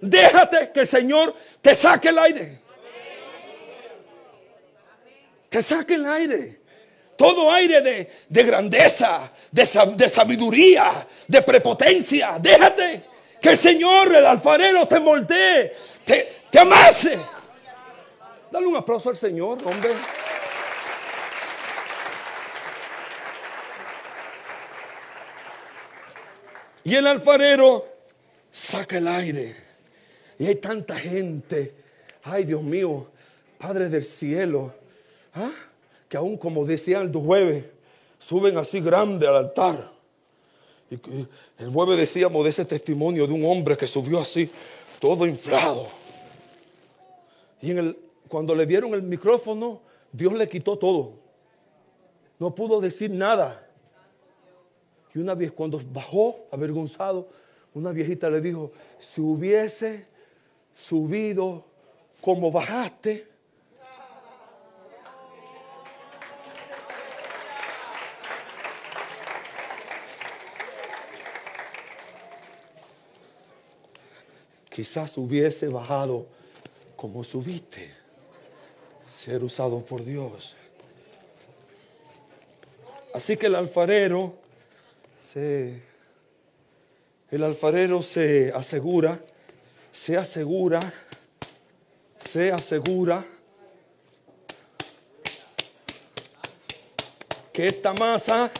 Déjate 0.00 0.70
que 0.72 0.80
el 0.80 0.88
Señor 0.88 1.34
te 1.60 1.74
saque 1.74 2.08
el 2.08 2.18
aire. 2.18 2.60
Que 5.48 5.62
saque 5.62 5.94
el 5.94 6.06
aire. 6.06 6.60
Todo 7.16 7.50
aire 7.50 7.80
de, 8.28 8.42
grandeza, 8.44 9.32
de, 9.50 9.66
sabiduría, 10.08 11.06
de 11.26 11.42
prepotencia. 11.42 12.38
Déjate 12.38 13.02
que 13.40 13.50
el 13.50 13.58
Señor, 13.58 14.14
el 14.14 14.24
alfarero, 14.24 14.86
te 14.86 15.00
moldee, 15.00 15.74
te, 16.04 16.42
te 16.50 16.58
amase. 16.60 17.18
Dale 18.50 18.66
un 18.66 18.76
aplauso 18.76 19.10
al 19.10 19.16
Señor, 19.16 19.58
hombre. 19.64 19.90
Y 26.84 26.94
el 26.94 27.06
alfarero 27.06 27.86
saca 28.52 28.98
el 28.98 29.08
aire. 29.08 29.56
Y 30.38 30.46
hay 30.46 30.56
tanta 30.56 30.96
gente. 30.96 31.74
Ay, 32.22 32.44
Dios 32.44 32.62
mío, 32.62 33.06
Padre 33.58 33.88
del 33.88 34.04
cielo 34.04 34.72
¿Ah? 35.34 35.52
que 36.08 36.16
aún 36.16 36.36
como 36.36 36.64
decía 36.64 37.00
el 37.00 37.12
jueves, 37.12 37.64
suben 38.18 38.56
así 38.56 38.80
grande 38.80 39.26
al 39.26 39.36
altar. 39.36 39.92
Y 40.90 40.94
el 41.58 41.70
jueves 41.70 41.98
decíamos 41.98 42.44
de 42.44 42.50
ese 42.50 42.64
testimonio 42.64 43.26
de 43.26 43.34
un 43.34 43.44
hombre 43.44 43.76
que 43.76 43.86
subió 43.86 44.20
así, 44.20 44.50
todo 44.98 45.26
inflado. 45.26 45.86
Y 47.60 47.72
en 47.72 47.78
el, 47.78 47.98
cuando 48.26 48.54
le 48.54 48.64
dieron 48.64 48.94
el 48.94 49.02
micrófono, 49.02 49.80
Dios 50.12 50.32
le 50.32 50.48
quitó 50.48 50.78
todo. 50.78 51.12
No 52.38 52.54
pudo 52.54 52.80
decir 52.80 53.10
nada. 53.10 53.67
Y 55.18 55.20
una 55.20 55.34
vez 55.34 55.50
cuando 55.50 55.82
bajó 55.92 56.46
avergonzado, 56.52 57.26
una 57.74 57.90
viejita 57.90 58.30
le 58.30 58.40
dijo, 58.40 58.70
si 59.00 59.20
hubiese 59.20 60.06
subido 60.76 61.64
como 62.20 62.52
bajaste, 62.52 63.26
quizás 74.70 75.18
hubiese 75.18 75.66
bajado 75.66 76.26
como 76.94 77.24
subiste, 77.24 77.90
ser 79.12 79.42
usado 79.42 79.80
por 79.80 80.04
Dios. 80.04 80.54
Así 83.12 83.36
que 83.36 83.46
el 83.46 83.56
alfarero 83.56 84.46
se, 85.32 85.82
el 87.30 87.44
alfarero 87.44 88.02
se 88.02 88.50
asegura, 88.54 89.20
se 89.92 90.16
asegura, 90.16 90.80
se 92.24 92.50
asegura 92.50 93.26
que 97.52 97.66
esta 97.66 97.92
masa, 97.92 98.50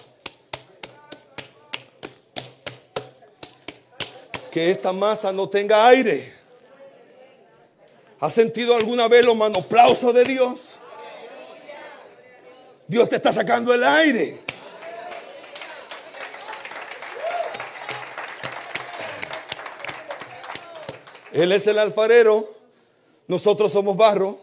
que 4.50 4.70
esta 4.70 4.92
masa 4.92 5.32
no 5.32 5.48
tenga 5.48 5.87
aire. 5.88 6.34
¿Has 8.20 8.34
sentido 8.34 8.75
alguna 8.75 9.08
vez 9.08 9.25
los 9.25 9.37
manoplausos 9.37 10.12
de 10.12 10.25
Dios? 10.25 10.76
Dios 12.87 13.08
te 13.08 13.16
está 13.16 13.32
sacando 13.32 13.72
el 13.72 13.84
aire. 13.84 14.48
Él 21.38 21.52
es 21.52 21.68
el 21.68 21.78
alfarero, 21.78 22.52
nosotros 23.28 23.71
somos 23.71 23.97
barro. 23.97 24.40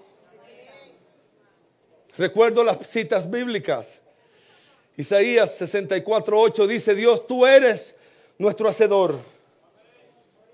Recuerdo 2.18 2.64
las 2.64 2.88
citas 2.88 3.30
bíblicas. 3.30 4.00
Isaías 4.96 5.60
64:8 5.60 6.66
dice, 6.66 6.96
Dios, 6.96 7.28
tú 7.28 7.46
eres 7.46 7.98
nuestro 8.38 8.70
hacedor. 8.70 9.20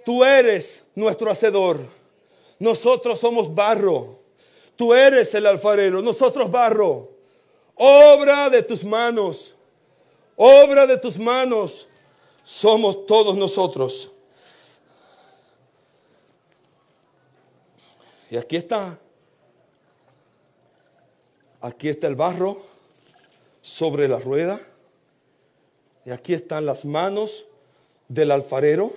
Tú 0.04 0.26
eres 0.26 0.88
nuestro 0.96 1.30
hacedor. 1.30 1.78
Nosotros 2.58 3.20
somos 3.20 3.54
barro. 3.54 4.18
Tú 4.76 4.96
eres 4.96 5.36
el 5.36 5.46
alfarero, 5.46 6.02
nosotros 6.02 6.50
barro. 6.50 7.12
Obra 7.76 8.50
de 8.50 8.64
tus 8.64 8.84
manos. 8.84 9.54
Obra 10.36 10.88
de 10.88 10.98
tus 10.98 11.20
manos. 11.20 11.88
Somos 12.44 13.06
todos 13.06 13.38
nosotros. 13.38 14.10
Y 18.32 18.38
aquí 18.38 18.56
está. 18.56 18.98
Aquí 21.60 21.90
está 21.90 22.08
el 22.08 22.16
barro 22.16 22.64
sobre 23.62 24.08
la 24.08 24.20
rueda. 24.20 24.62
Y 26.06 26.12
aquí 26.12 26.34
están 26.34 26.66
las 26.66 26.86
manos 26.86 27.44
del 28.08 28.32
alfarero. 28.32 28.94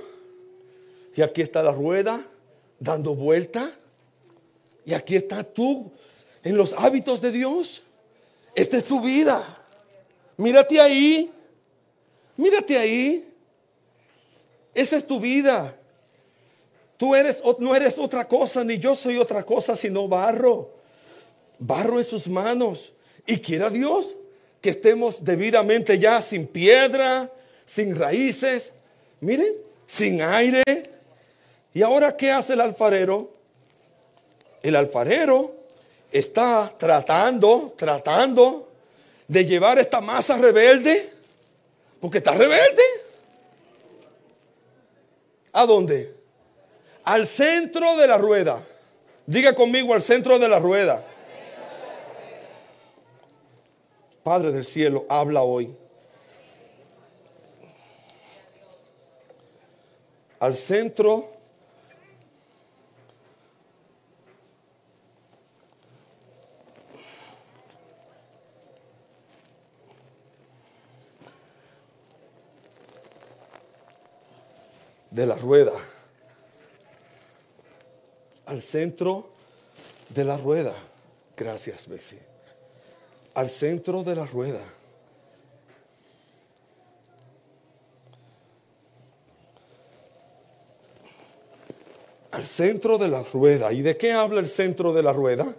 Y 1.16 1.22
aquí 1.22 1.42
está 1.42 1.64
la 1.64 1.72
rueda 1.72 2.24
dando 2.78 3.16
vuelta. 3.16 3.76
Y 4.86 4.94
aquí 4.94 5.16
está 5.16 5.42
tú 5.42 5.90
en 6.44 6.56
los 6.56 6.72
hábitos 6.72 7.20
de 7.20 7.32
Dios. 7.32 7.82
Esta 8.54 8.76
es 8.76 8.84
tu 8.84 9.00
vida. 9.00 9.58
Mírate 10.36 10.80
ahí. 10.80 11.32
Mírate 12.36 12.78
ahí. 12.78 13.34
Esa 14.72 14.96
es 14.96 15.04
tu 15.04 15.18
vida. 15.18 15.76
Tú 16.96 17.14
eres, 17.14 17.42
no 17.58 17.74
eres 17.74 17.98
otra 17.98 18.26
cosa, 18.26 18.62
ni 18.64 18.78
yo 18.78 18.94
soy 18.94 19.18
otra 19.18 19.42
cosa, 19.42 19.74
sino 19.74 20.06
barro. 20.08 20.70
Barro 21.58 21.98
en 21.98 22.04
sus 22.04 22.28
manos. 22.28 22.92
Y 23.26 23.38
quiera 23.38 23.70
Dios 23.70 24.16
que 24.60 24.70
estemos 24.70 25.24
debidamente 25.24 25.98
ya 25.98 26.22
sin 26.22 26.46
piedra, 26.46 27.30
sin 27.66 27.98
raíces, 27.98 28.72
miren, 29.20 29.54
sin 29.86 30.22
aire. 30.22 30.62
¿Y 31.72 31.82
ahora 31.82 32.16
qué 32.16 32.30
hace 32.30 32.54
el 32.54 32.60
alfarero? 32.60 33.32
El 34.62 34.76
alfarero 34.76 35.52
está 36.10 36.72
tratando, 36.78 37.74
tratando 37.76 38.68
de 39.26 39.44
llevar 39.44 39.78
esta 39.78 40.00
masa 40.00 40.38
rebelde, 40.38 41.10
porque 42.00 42.18
está 42.18 42.32
rebelde. 42.32 42.82
¿A 45.52 45.66
dónde? 45.66 46.23
Al 47.04 47.26
centro 47.26 47.96
de 47.96 48.06
la 48.06 48.18
rueda. 48.18 48.62
Diga 49.26 49.54
conmigo 49.54 49.94
al 49.94 50.02
centro 50.02 50.38
de 50.38 50.48
la 50.48 50.58
rueda. 50.58 51.04
Padre 54.22 54.52
del 54.52 54.64
cielo, 54.64 55.04
habla 55.08 55.42
hoy. 55.42 55.76
Al 60.40 60.54
centro 60.54 61.34
de 75.14 75.26
la 75.26 75.36
rueda. 75.36 75.72
Al 78.46 78.62
centro 78.74 79.30
de 80.08 80.24
la 80.24 80.36
rueda. 80.36 80.74
Gracias, 81.36 81.86
Bexi 81.86 82.16
al 83.34 83.50
centro 83.50 84.04
de 84.04 84.14
la 84.14 84.26
rueda. 84.26 84.60
Al 92.30 92.46
centro 92.46 92.98
de 92.98 93.08
la 93.08 93.22
rueda. 93.22 93.72
¿Y 93.72 93.82
de 93.82 93.96
qué 93.96 94.12
habla 94.12 94.40
el 94.40 94.46
centro 94.46 94.92
de 94.92 95.02
la 95.02 95.12
rueda? 95.12 95.54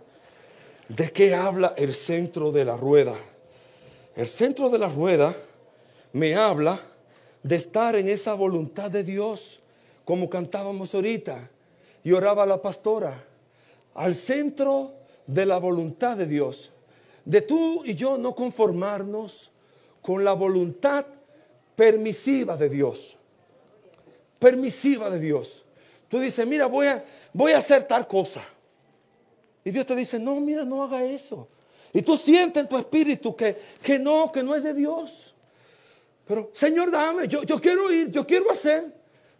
¿De 0.87 1.11
qué 1.11 1.33
habla 1.33 1.73
el 1.77 1.93
centro 1.93 2.51
de 2.51 2.65
la 2.65 2.77
rueda? 2.77 3.15
El 4.15 4.27
centro 4.27 4.69
de 4.69 4.79
la 4.79 4.89
rueda 4.89 5.35
me 6.13 6.35
habla 6.35 6.81
de 7.43 7.55
estar 7.55 7.95
en 7.95 8.07
esa 8.07 8.33
voluntad 8.33 8.89
de 8.89 9.03
Dios, 9.03 9.59
como 10.05 10.29
cantábamos 10.29 10.93
ahorita 10.93 11.49
y 12.05 12.13
oraba 12.13 12.45
la 12.45 12.61
pastora. 12.61 13.21
Al 13.95 14.15
centro 14.15 14.93
de 15.27 15.45
la 15.45 15.57
voluntad 15.57 16.15
de 16.15 16.25
Dios 16.25 16.71
de 17.25 17.41
tú 17.41 17.83
y 17.83 17.95
yo 17.95 18.17
no 18.17 18.33
conformarnos 18.35 19.51
con 20.01 20.23
la 20.23 20.33
voluntad 20.33 21.05
permisiva 21.75 22.55
de 22.55 22.69
Dios. 22.69 23.17
Permisiva 24.37 25.09
de 25.09 25.19
Dios. 25.19 25.65
Tú 26.07 26.19
dices, 26.19 26.45
mira, 26.45 26.67
voy 26.67 26.87
a, 26.87 27.03
voy 27.33 27.53
a 27.53 27.57
hacer 27.57 27.87
tal 27.87 28.07
cosa. 28.07 28.43
Y 29.63 29.71
Dios 29.71 29.87
te 29.87 29.95
dice, 29.95 30.19
no, 30.19 30.39
mira, 30.39 30.63
no 30.63 30.83
haga 30.83 31.03
eso. 31.03 31.47
Y 31.91 32.03
tú 32.03 32.15
sientes 32.15 32.61
en 32.61 32.69
tu 32.69 32.77
espíritu 32.77 33.35
que, 33.35 33.57
que 33.81 33.97
no, 33.97 34.31
que 34.31 34.43
no 34.43 34.53
es 34.53 34.63
de 34.63 34.75
Dios. 34.75 35.33
Pero, 36.27 36.51
Señor, 36.53 36.91
dame, 36.91 37.27
yo, 37.27 37.41
yo 37.43 37.59
quiero 37.59 37.91
ir, 37.91 38.11
yo 38.11 38.27
quiero 38.27 38.51
hacer. 38.51 38.93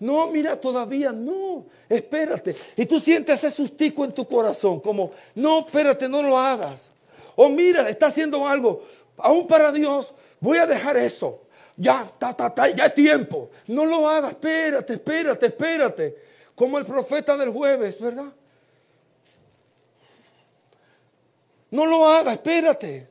No, 0.05 0.27
mira, 0.27 0.55
todavía 0.55 1.11
no, 1.11 1.65
espérate. 1.89 2.55
Y 2.75 2.85
tú 2.85 2.99
sientes 2.99 3.43
ese 3.43 3.49
sustico 3.49 4.05
en 4.05 4.11
tu 4.11 4.23
corazón, 4.27 4.79
como, 4.79 5.11
no, 5.33 5.61
espérate, 5.61 6.07
no 6.07 6.21
lo 6.21 6.37
hagas. 6.37 6.91
O 7.35 7.49
mira, 7.49 7.89
está 7.89 8.05
haciendo 8.05 8.47
algo, 8.47 8.83
aún 9.17 9.47
para 9.47 9.71
Dios, 9.71 10.13
voy 10.39 10.59
a 10.59 10.67
dejar 10.67 10.95
eso. 10.97 11.41
Ya, 11.75 12.07
ya 12.75 12.85
es 12.85 12.93
tiempo. 12.93 13.49
No 13.65 13.83
lo 13.83 14.07
hagas, 14.07 14.33
espérate, 14.33 14.93
espérate, 14.93 15.47
espérate. 15.47 16.15
Como 16.53 16.77
el 16.77 16.85
profeta 16.85 17.35
del 17.35 17.49
jueves, 17.49 17.99
¿verdad? 17.99 18.31
No 21.71 21.87
lo 21.87 22.07
hagas, 22.07 22.35
espérate. 22.35 23.07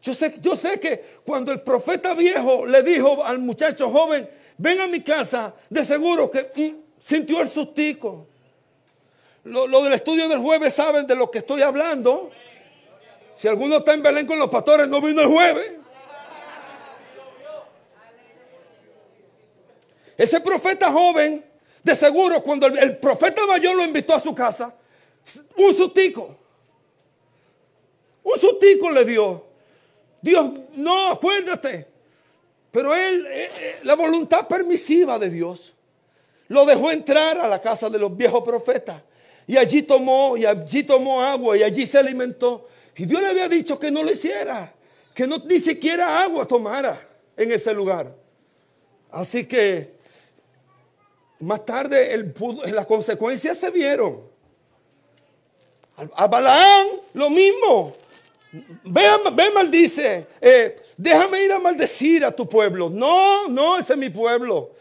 Yo 0.00 0.14
sé, 0.14 0.36
yo 0.40 0.54
sé 0.54 0.78
que 0.78 1.18
cuando 1.26 1.50
el 1.50 1.60
profeta 1.62 2.14
viejo 2.14 2.66
le 2.66 2.84
dijo 2.84 3.24
al 3.24 3.40
muchacho 3.40 3.90
joven, 3.90 4.30
ven 4.58 4.80
a 4.80 4.86
mi 4.86 5.02
casa, 5.02 5.54
de 5.68 5.84
seguro 5.84 6.30
que 6.30 6.50
mm, 6.54 7.00
sintió 7.00 7.40
el 7.40 7.48
sustico. 7.48 8.28
Lo, 9.44 9.82
del 9.82 9.92
estudio 9.92 10.28
del 10.28 10.38
jueves 10.38 10.72
saben 10.72 11.06
de 11.06 11.14
lo 11.14 11.30
que 11.30 11.38
estoy 11.38 11.60
hablando. 11.60 12.30
Si 13.36 13.46
alguno 13.46 13.78
está 13.78 13.92
en 13.92 14.02
Belén 14.02 14.26
con 14.26 14.38
los 14.38 14.48
pastores, 14.48 14.88
no 14.88 15.00
vino 15.02 15.20
el 15.20 15.28
jueves. 15.28 15.72
Ese 20.16 20.40
profeta 20.40 20.90
joven, 20.92 21.44
de 21.82 21.94
seguro, 21.94 22.40
cuando 22.42 22.68
el, 22.68 22.96
profeta 22.96 23.44
mayor 23.46 23.76
lo 23.76 23.84
invitó 23.84 24.14
a 24.14 24.20
su 24.20 24.34
casa, 24.34 24.74
un 25.56 25.74
sustico. 25.74 26.38
Un 28.22 28.38
sustico 28.38 28.90
le 28.90 29.04
dio. 29.04 29.44
Dios, 30.22 30.50
no, 30.72 31.10
acuérdate. 31.10 31.93
Pero 32.74 32.92
él, 32.92 33.24
eh, 33.30 33.50
eh, 33.56 33.76
la 33.84 33.94
voluntad 33.94 34.48
permisiva 34.48 35.16
de 35.16 35.30
Dios, 35.30 35.72
lo 36.48 36.66
dejó 36.66 36.90
entrar 36.90 37.38
a 37.38 37.46
la 37.46 37.62
casa 37.62 37.88
de 37.88 38.00
los 38.00 38.16
viejos 38.16 38.42
profetas. 38.42 39.00
Y 39.46 39.56
allí 39.56 39.82
tomó, 39.82 40.36
y 40.36 40.44
allí 40.44 40.82
tomó 40.82 41.22
agua, 41.22 41.56
y 41.56 41.62
allí 41.62 41.86
se 41.86 41.98
alimentó. 41.98 42.66
Y 42.96 43.04
Dios 43.04 43.22
le 43.22 43.28
había 43.28 43.48
dicho 43.48 43.78
que 43.78 43.92
no 43.92 44.02
lo 44.02 44.10
hiciera, 44.10 44.74
que 45.14 45.24
no, 45.24 45.38
ni 45.38 45.60
siquiera 45.60 46.20
agua 46.20 46.48
tomara 46.48 47.00
en 47.36 47.52
ese 47.52 47.72
lugar. 47.72 48.12
Así 49.08 49.46
que 49.46 49.92
más 51.38 51.64
tarde 51.64 52.34
las 52.72 52.86
consecuencias 52.86 53.56
se 53.56 53.70
vieron. 53.70 54.20
A 56.16 56.26
Balaán 56.26 56.88
lo 57.12 57.30
mismo. 57.30 57.94
Ve, 58.82 59.10
ve 59.32 59.50
maldice. 59.52 60.26
Eh, 60.40 60.83
déjame 60.96 61.44
ir 61.44 61.52
a 61.52 61.58
maldecir 61.58 62.24
a 62.24 62.30
tu 62.30 62.48
pueblo. 62.48 62.90
No, 62.90 63.48
no, 63.48 63.78
ese 63.78 63.94
es 63.94 63.98
mi 63.98 64.10
pueblo. 64.10 64.72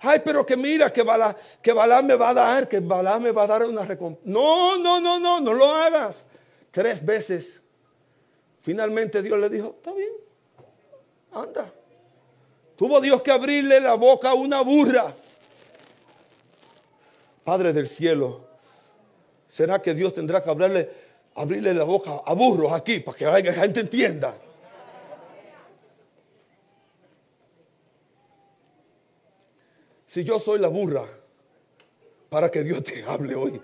Ay, 0.00 0.20
pero 0.24 0.46
que 0.46 0.56
mira, 0.56 0.92
que 0.92 1.02
Balá, 1.02 1.36
que 1.60 1.72
Balá 1.72 2.02
me 2.02 2.14
va 2.14 2.30
a 2.30 2.34
dar, 2.34 2.68
que 2.68 2.78
Balá 2.78 3.18
me 3.18 3.32
va 3.32 3.44
a 3.44 3.46
dar 3.48 3.64
una 3.64 3.84
recompensa. 3.84 4.30
No, 4.30 4.78
no, 4.78 5.00
no, 5.00 5.18
no, 5.18 5.40
no 5.40 5.52
lo 5.52 5.66
hagas. 5.66 6.24
Tres 6.70 7.04
veces. 7.04 7.60
Finalmente 8.62 9.22
Dios 9.22 9.38
le 9.38 9.48
dijo, 9.48 9.74
está 9.76 9.92
bien, 9.92 10.12
anda. 11.32 11.72
Tuvo 12.76 13.00
Dios 13.00 13.22
que 13.22 13.32
abrirle 13.32 13.80
la 13.80 13.94
boca 13.94 14.30
a 14.30 14.34
una 14.34 14.60
burra. 14.60 15.14
Padre 17.42 17.72
del 17.72 17.88
cielo, 17.88 18.42
¿será 19.48 19.80
que 19.80 19.94
Dios 19.94 20.14
tendrá 20.14 20.42
que 20.44 20.50
abrirle, 20.50 20.90
abrirle 21.34 21.74
la 21.74 21.84
boca 21.84 22.20
a 22.24 22.34
burros 22.34 22.70
aquí 22.72 23.00
para 23.00 23.16
que 23.16 23.24
la 23.24 23.54
gente 23.54 23.80
entienda? 23.80 24.34
Si 30.08 30.24
yo 30.24 30.40
soy 30.40 30.58
la 30.58 30.68
burra, 30.68 31.06
para 32.30 32.50
que 32.50 32.64
Dios 32.64 32.82
te 32.82 33.04
hable 33.04 33.34
hoy. 33.34 33.60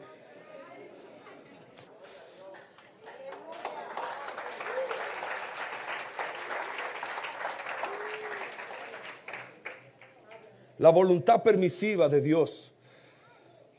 La 10.78 10.90
voluntad 10.90 11.42
permisiva 11.42 12.10
de 12.10 12.20
Dios 12.20 12.70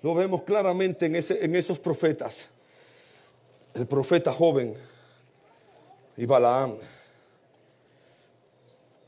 lo 0.01 0.15
vemos 0.15 0.41
claramente 0.41 1.06
en, 1.06 1.56
esos 1.56 1.78
profetas. 1.78 2.49
El 3.75 3.86
profeta 3.86 4.34
joven 4.34 4.75
y 6.17 6.25
Balaam. 6.25 6.78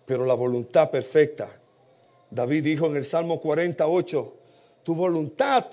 Pero 0.05 0.25
la 0.25 0.35
voluntad 0.35 0.91
perfecta 0.91 1.49
David 2.29 2.63
dijo 2.63 2.87
en 2.87 2.97
el 2.97 3.05
Salmo 3.05 3.39
48, 3.39 4.33
tu 4.83 4.95
voluntad, 4.95 5.65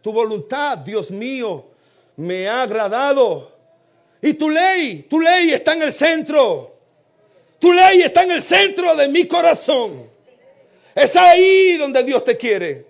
tu 0.00 0.12
voluntad, 0.12 0.78
Dios 0.78 1.10
mío, 1.10 1.66
me 2.16 2.48
ha 2.48 2.62
agradado. 2.62 3.52
Y 4.20 4.34
tu 4.34 4.50
ley, 4.50 5.06
tu 5.08 5.20
ley 5.20 5.52
está 5.52 5.74
en 5.74 5.82
el 5.82 5.92
centro. 5.92 6.76
Tu 7.58 7.72
ley 7.72 8.02
está 8.02 8.24
en 8.24 8.32
el 8.32 8.42
centro 8.42 8.94
de 8.94 9.08
mi 9.08 9.26
corazón. 9.26 10.08
Es 10.94 11.16
ahí 11.16 11.76
donde 11.76 12.02
Dios 12.02 12.24
te 12.24 12.36
quiere. 12.36 12.86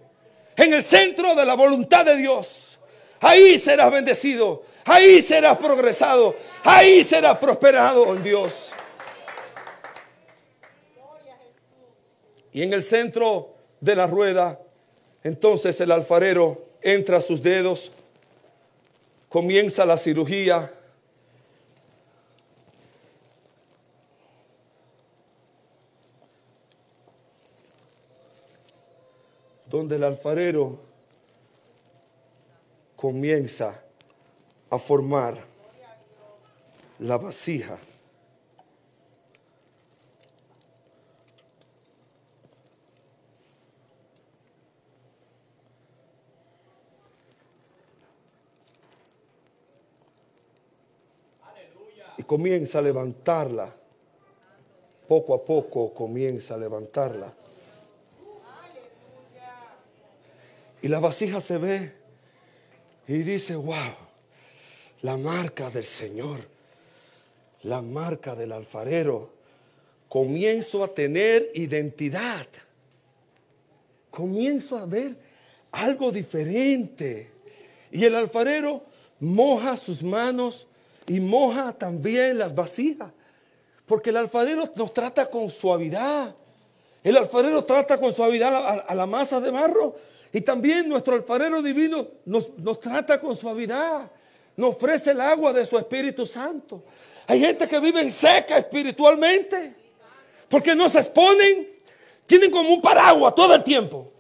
En 0.56 0.74
el 0.74 0.82
centro 0.82 1.34
de 1.34 1.46
la 1.46 1.54
voluntad 1.54 2.04
de 2.04 2.16
Dios. 2.16 2.78
Ahí 3.20 3.58
serás 3.58 3.90
bendecido. 3.92 4.64
Ahí 4.84 5.22
serás 5.22 5.56
progresado. 5.58 6.34
Ahí 6.64 7.04
serás 7.04 7.38
prosperado 7.38 8.14
en 8.14 8.22
Dios. 8.22 8.71
Y 12.52 12.62
en 12.62 12.72
el 12.72 12.82
centro 12.82 13.54
de 13.80 13.96
la 13.96 14.06
rueda, 14.06 14.60
entonces 15.22 15.80
el 15.80 15.90
alfarero 15.90 16.66
entra 16.82 17.18
a 17.18 17.20
sus 17.20 17.42
dedos, 17.42 17.92
comienza 19.28 19.86
la 19.86 19.96
cirugía. 19.96 20.72
Donde 29.66 29.96
el 29.96 30.04
alfarero 30.04 30.78
comienza 32.94 33.80
a 34.68 34.78
formar 34.78 35.42
la 36.98 37.16
vasija. 37.16 37.78
Comienza 52.26 52.78
a 52.78 52.82
levantarla. 52.82 53.74
Poco 55.08 55.35
a 55.35 55.44
poco 55.44 55.92
comienza 55.92 56.54
a 56.54 56.58
levantarla. 56.58 57.32
Y 60.80 60.88
la 60.88 60.98
vasija 60.98 61.40
se 61.40 61.58
ve 61.58 61.92
y 63.06 63.18
dice, 63.18 63.54
wow, 63.54 63.94
la 65.02 65.16
marca 65.16 65.70
del 65.70 65.85
Señor, 65.85 66.40
la 67.62 67.82
marca 67.82 68.35
del 68.35 68.52
alfarero. 68.52 69.30
Comienzo 70.08 70.82
a 70.85 70.88
tener 70.88 71.50
identidad. 71.54 72.46
Comienzo 74.11 74.76
a 74.76 74.85
ver 74.85 75.16
algo 75.70 76.11
diferente. 76.11 77.30
Y 77.90 78.04
el 78.04 78.14
alfarero 78.14 78.82
moja 79.20 79.76
sus 79.76 80.02
manos 80.02 80.66
y 81.06 81.20
moja 81.20 81.72
también 81.72 82.38
las 82.38 82.54
vasijas. 82.54 83.10
Porque 83.86 84.10
el 84.10 84.16
alfarero 84.16 84.70
nos 84.74 84.94
trata 84.94 85.28
con 85.28 85.50
suavidad. 85.50 86.34
El 87.02 87.16
alfarero 87.16 87.64
trata 87.64 87.98
con 87.98 88.12
suavidad 88.12 88.84
a, 88.86 88.94
la 88.94 89.06
masa 89.06 89.40
de 89.40 89.50
barro. 89.50 89.96
Y 90.32 90.40
también 90.40 90.88
nuestro 90.88 91.14
alfarero 91.14 91.60
divino 91.60 92.06
nos, 92.24 92.56
nos 92.58 92.80
trata 92.80 93.20
con 93.20 93.36
suavidad. 93.36 94.10
Nos 94.56 94.76
ofrece 94.76 95.10
el 95.10 95.20
agua 95.20 95.52
de 95.52 95.66
su 95.66 95.76
Espíritu 95.76 96.26
Santo. 96.26 96.84
Hay 97.26 97.40
gente 97.40 97.66
que 97.66 97.80
vive 97.80 98.00
en 98.00 98.10
seca 98.10 98.58
espiritualmente. 98.58 99.74
Porque 100.48 100.74
no 100.74 100.88
se 100.88 101.00
exponen. 101.00 101.68
Tienen 102.26 102.50
como 102.50 102.70
un 102.70 102.80
paraguas 102.80 103.34
todo 103.34 103.54
el 103.54 103.64
tiempo. 103.64 104.12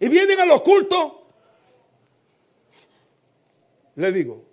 Y 0.00 0.08
vienen 0.08 0.40
a 0.40 0.44
los 0.44 0.60
cultos. 0.62 1.12
Le 3.94 4.12
digo, 4.12 4.45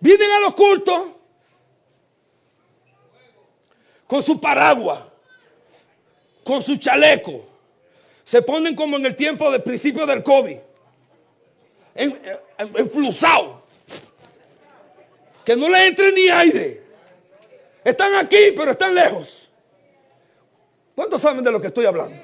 Vienen 0.00 0.30
a 0.32 0.40
los 0.40 0.54
cultos 0.54 1.10
con 4.06 4.22
su 4.22 4.40
paraguas, 4.40 5.00
con 6.42 6.62
su 6.62 6.76
chaleco. 6.78 7.44
Se 8.24 8.40
ponen 8.42 8.74
como 8.74 8.96
en 8.96 9.06
el 9.06 9.14
tiempo 9.14 9.50
del 9.50 9.62
principio 9.62 10.06
del 10.06 10.22
COVID. 10.22 10.56
Enflusado. 11.94 13.60
que 15.44 15.54
no 15.56 15.68
le 15.68 15.86
entre 15.86 16.12
ni 16.12 16.28
aire. 16.28 16.82
Están 17.84 18.14
aquí, 18.14 18.52
pero 18.56 18.72
están 18.72 18.94
lejos. 18.94 19.48
¿Cuántos 20.94 21.20
saben 21.20 21.44
de 21.44 21.50
lo 21.50 21.60
que 21.60 21.68
estoy 21.68 21.86
hablando? 21.86 22.16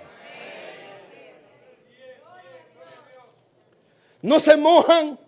No 4.22 4.40
se 4.40 4.56
mojan 4.56 5.18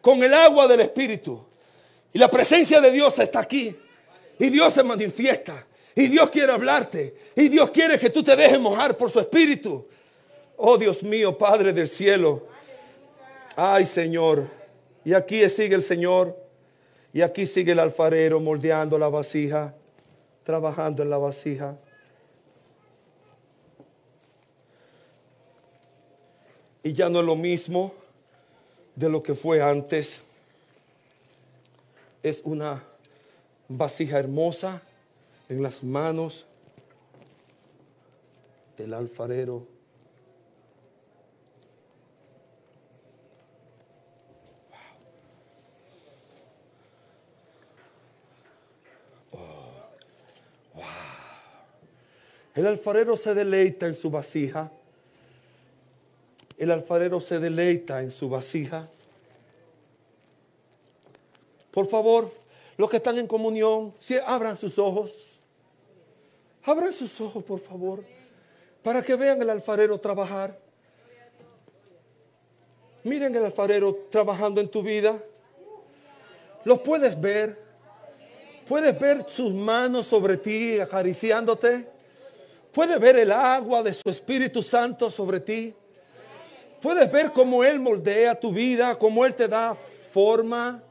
con 0.00 0.22
el 0.22 0.32
agua 0.32 0.66
del 0.66 0.80
Espíritu. 0.80 1.49
Y 2.12 2.18
la 2.18 2.28
presencia 2.28 2.80
de 2.80 2.90
Dios 2.90 3.18
está 3.18 3.40
aquí. 3.40 3.76
Y 4.38 4.48
Dios 4.48 4.72
se 4.74 4.82
manifiesta. 4.82 5.66
Y 5.94 6.08
Dios 6.08 6.30
quiere 6.30 6.52
hablarte. 6.52 7.14
Y 7.36 7.48
Dios 7.48 7.70
quiere 7.70 7.98
que 7.98 8.10
tú 8.10 8.22
te 8.22 8.34
dejes 8.34 8.58
mojar 8.58 8.96
por 8.96 9.10
su 9.10 9.20
espíritu. 9.20 9.86
Oh 10.56 10.76
Dios 10.76 11.02
mío, 11.02 11.36
Padre 11.36 11.72
del 11.72 11.88
cielo. 11.88 12.46
Ay 13.56 13.86
Señor. 13.86 14.46
Y 15.04 15.12
aquí 15.12 15.48
sigue 15.48 15.74
el 15.74 15.82
Señor. 15.82 16.36
Y 17.12 17.22
aquí 17.22 17.46
sigue 17.46 17.72
el 17.72 17.78
alfarero 17.78 18.40
moldeando 18.40 18.98
la 18.98 19.08
vasija. 19.08 19.74
Trabajando 20.44 21.02
en 21.02 21.10
la 21.10 21.18
vasija. 21.18 21.76
Y 26.82 26.92
ya 26.92 27.08
no 27.08 27.20
es 27.20 27.26
lo 27.26 27.36
mismo 27.36 27.92
de 28.96 29.08
lo 29.08 29.22
que 29.22 29.34
fue 29.34 29.62
antes 29.62 30.22
es 32.22 32.42
una 32.44 32.82
vasija 33.68 34.18
hermosa 34.18 34.82
en 35.48 35.62
las 35.62 35.82
manos 35.82 36.46
del 38.76 38.94
alfarero. 38.94 39.66
El 52.54 52.66
alfarero 52.66 53.16
se 53.16 53.34
deleita 53.34 53.86
en 53.86 53.94
su 53.94 54.10
vasija. 54.10 54.70
El 56.58 56.70
alfarero 56.70 57.20
se 57.20 57.38
deleita 57.38 58.02
en 58.02 58.10
su 58.10 58.28
vasija. 58.28 58.90
Por 61.70 61.86
favor, 61.86 62.30
los 62.76 62.88
que 62.90 62.96
están 62.96 63.18
en 63.18 63.26
comunión, 63.26 63.94
abran 64.26 64.56
sus 64.56 64.78
ojos. 64.78 65.12
Abran 66.62 66.92
sus 66.92 67.20
ojos, 67.20 67.42
por 67.42 67.60
favor, 67.60 68.04
para 68.82 69.02
que 69.02 69.14
vean 69.14 69.40
el 69.40 69.50
alfarero 69.50 69.98
trabajar. 69.98 70.58
Miren 73.02 73.34
el 73.34 73.44
alfarero 73.44 74.06
trabajando 74.10 74.60
en 74.60 74.68
tu 74.68 74.82
vida. 74.82 75.22
Los 76.64 76.80
puedes 76.80 77.18
ver. 77.18 77.58
Puedes 78.68 78.98
ver 79.00 79.24
sus 79.28 79.52
manos 79.52 80.06
sobre 80.06 80.36
ti 80.36 80.78
acariciándote. 80.78 81.88
Puedes 82.72 83.00
ver 83.00 83.16
el 83.16 83.32
agua 83.32 83.82
de 83.82 83.92
su 83.94 84.08
Espíritu 84.08 84.62
Santo 84.62 85.10
sobre 85.10 85.40
ti. 85.40 85.74
Puedes 86.80 87.10
ver 87.10 87.32
cómo 87.32 87.64
Él 87.64 87.80
moldea 87.80 88.38
tu 88.38 88.52
vida, 88.52 88.96
cómo 88.96 89.24
Él 89.26 89.34
te 89.34 89.48
da 89.48 89.74
forma. 89.74 90.82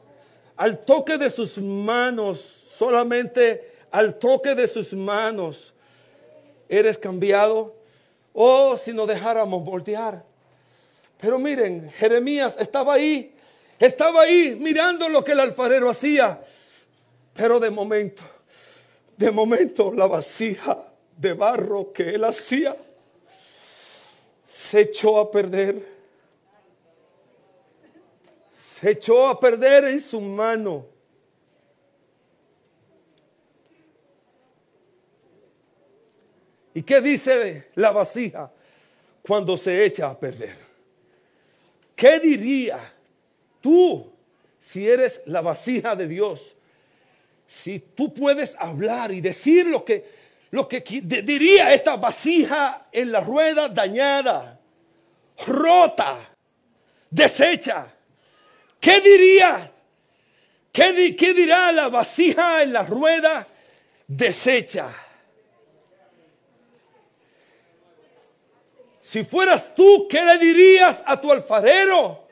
Al 0.60 0.84
toque 0.84 1.18
de 1.18 1.30
sus 1.30 1.58
manos, 1.58 2.38
solamente 2.74 3.72
al 3.92 4.20
toque 4.20 4.56
de 4.56 4.68
sus 4.68 4.92
manos, 4.92 5.74
eres 6.68 6.98
cambiado. 6.98 7.78
Oh, 8.34 8.76
si 8.76 8.92
nos 8.92 9.08
dejáramos 9.08 9.64
moldear. 9.64 10.22
Pero 11.22 11.40
miren, 11.40 11.90
Jeremías 11.92 12.58
estaba 12.60 12.96
ahí, 12.96 13.34
estaba 13.80 14.24
ahí 14.24 14.58
mirando 14.60 15.08
lo 15.08 15.24
que 15.24 15.32
el 15.32 15.40
alfarero 15.40 15.90
hacía. 15.90 16.44
Pero 17.34 17.62
de 17.62 17.70
momento, 17.70 18.22
de 19.16 19.32
momento 19.32 19.94
la 19.94 20.08
vasija 20.08 20.78
de 21.16 21.36
barro 21.36 21.94
que 21.94 22.10
él 22.10 22.26
hacía 22.26 22.76
se 24.46 24.82
echó 24.82 25.20
a 25.20 25.32
perder. 25.32 25.99
Se 28.80 28.92
echó 28.92 29.28
a 29.28 29.38
perder 29.38 29.84
en 29.86 30.00
su 30.00 30.22
mano. 30.22 30.86
¿Y 36.74 36.84
qué 36.84 37.02
dice 37.02 37.68
la 37.76 37.92
vasija 37.92 38.50
cuando 39.28 39.58
se 39.58 39.84
echa 39.84 40.10
a 40.10 40.18
perder? 40.18 40.56
¿Qué 41.94 42.22
diría 42.22 42.94
tú 43.60 44.10
si 44.62 44.88
eres 44.88 45.22
la 45.26 45.42
vasija 45.42 45.94
de 45.94 46.08
Dios? 46.08 46.56
Si 47.46 47.80
tú 47.80 48.14
puedes 48.14 48.56
hablar 48.58 49.12
y 49.12 49.20
decir 49.20 49.68
lo 49.68 49.84
que 49.84 50.20
lo 50.52 50.68
que 50.68 50.80
diría 50.80 51.74
esta 51.74 51.98
vasija 51.98 52.88
en 52.92 53.12
la 53.12 53.20
rueda 53.20 53.68
dañada, 53.68 54.58
rota, 55.46 56.18
deshecha. 57.12 57.99
¿Qué 58.80 59.02
dirías? 59.02 59.84
¿Qué, 60.72 61.16
¿Qué, 61.18 61.34
dirá 61.34 61.72
la 61.72 61.90
vasija 61.90 62.64
en 62.64 62.74
la 62.74 62.84
rueda 62.84 63.46
deshecha? 64.08 64.96
Si 69.02 69.24
fueras 69.24 69.74
tú, 69.74 70.08
¿qué 70.08 70.24
le 70.24 70.38
dirías 70.38 71.02
a 71.06 71.20
tu 71.20 71.32
alfarero? 71.32 72.29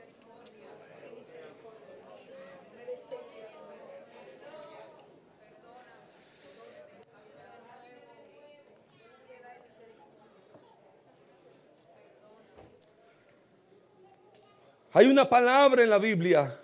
Hay 14.94 15.08
una 15.08 15.30
palabra 15.30 15.84
en 15.84 15.90
la 15.90 16.00
Biblia 16.00 16.58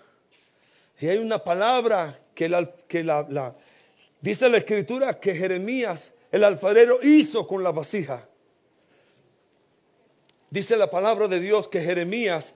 y 0.98 1.08
hay 1.08 1.18
una 1.18 1.42
palabra 1.42 2.18
que, 2.34 2.48
la, 2.48 2.70
que 2.88 3.04
la, 3.04 3.54
dice 4.20 4.48
la 4.48 4.58
escritura 4.58 5.20
que 5.20 5.34
Jeremías, 5.34 6.12
el 6.32 6.44
alfarero, 6.44 7.00
hizo 7.02 7.46
con 7.46 7.62
la 7.62 7.72
vasija. 7.72 8.26
Dice 10.50 10.76
la 10.76 10.88
palabra 10.88 11.28
de 11.28 11.40
Dios 11.40 11.68
que 11.68 11.80
Jeremías, 11.80 12.54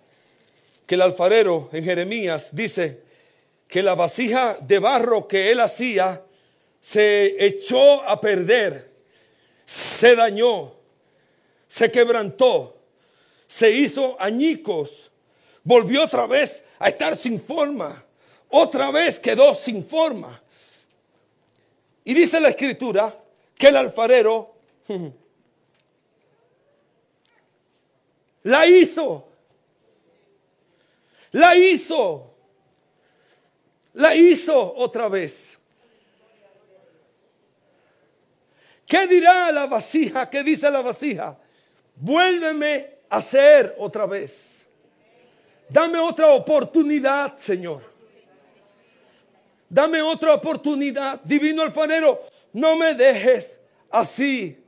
que 0.86 0.94
el 0.94 1.02
alfarero 1.02 1.68
en 1.72 1.84
Jeremías 1.84 2.54
dice 2.54 3.02
que 3.66 3.82
la 3.82 3.94
vasija 3.94 4.56
de 4.60 4.78
barro 4.78 5.28
que 5.28 5.50
él 5.50 5.60
hacía 5.60 6.22
se 6.80 7.44
echó 7.44 8.02
a 8.08 8.20
perder, 8.20 8.90
se 9.66 10.16
dañó, 10.16 10.74
se 11.66 11.90
quebrantó, 11.90 12.78
se 13.46 13.70
hizo 13.70 14.16
añicos 14.18 15.10
volvió 15.68 16.02
otra 16.02 16.26
vez 16.26 16.64
a 16.78 16.88
estar 16.88 17.14
sin 17.14 17.38
forma. 17.38 18.02
Otra 18.48 18.90
vez 18.90 19.20
quedó 19.20 19.54
sin 19.54 19.84
forma. 19.84 20.42
Y 22.04 22.14
dice 22.14 22.40
la 22.40 22.48
escritura 22.48 23.14
que 23.54 23.68
el 23.68 23.76
alfarero 23.76 24.54
la 28.44 28.66
hizo. 28.66 29.28
La 31.32 31.54
hizo. 31.54 32.34
La 33.92 34.14
hizo 34.14 34.74
otra 34.74 35.10
vez. 35.10 35.58
¿Qué 38.86 39.06
dirá 39.06 39.52
la 39.52 39.66
vasija? 39.66 40.30
¿Qué 40.30 40.42
dice 40.42 40.70
la 40.70 40.80
vasija? 40.80 41.36
Vuélveme 41.96 43.00
a 43.10 43.18
hacer 43.18 43.74
otra 43.76 44.06
vez. 44.06 44.57
Dame 45.68 45.98
otra 45.98 46.28
oportunidad, 46.28 47.36
Señor. 47.38 47.82
Dame 49.68 50.00
otra 50.00 50.34
oportunidad. 50.34 51.20
Divino 51.22 51.62
alfarero, 51.62 52.22
no 52.52 52.76
me 52.76 52.94
dejes 52.94 53.58
así. 53.90 54.64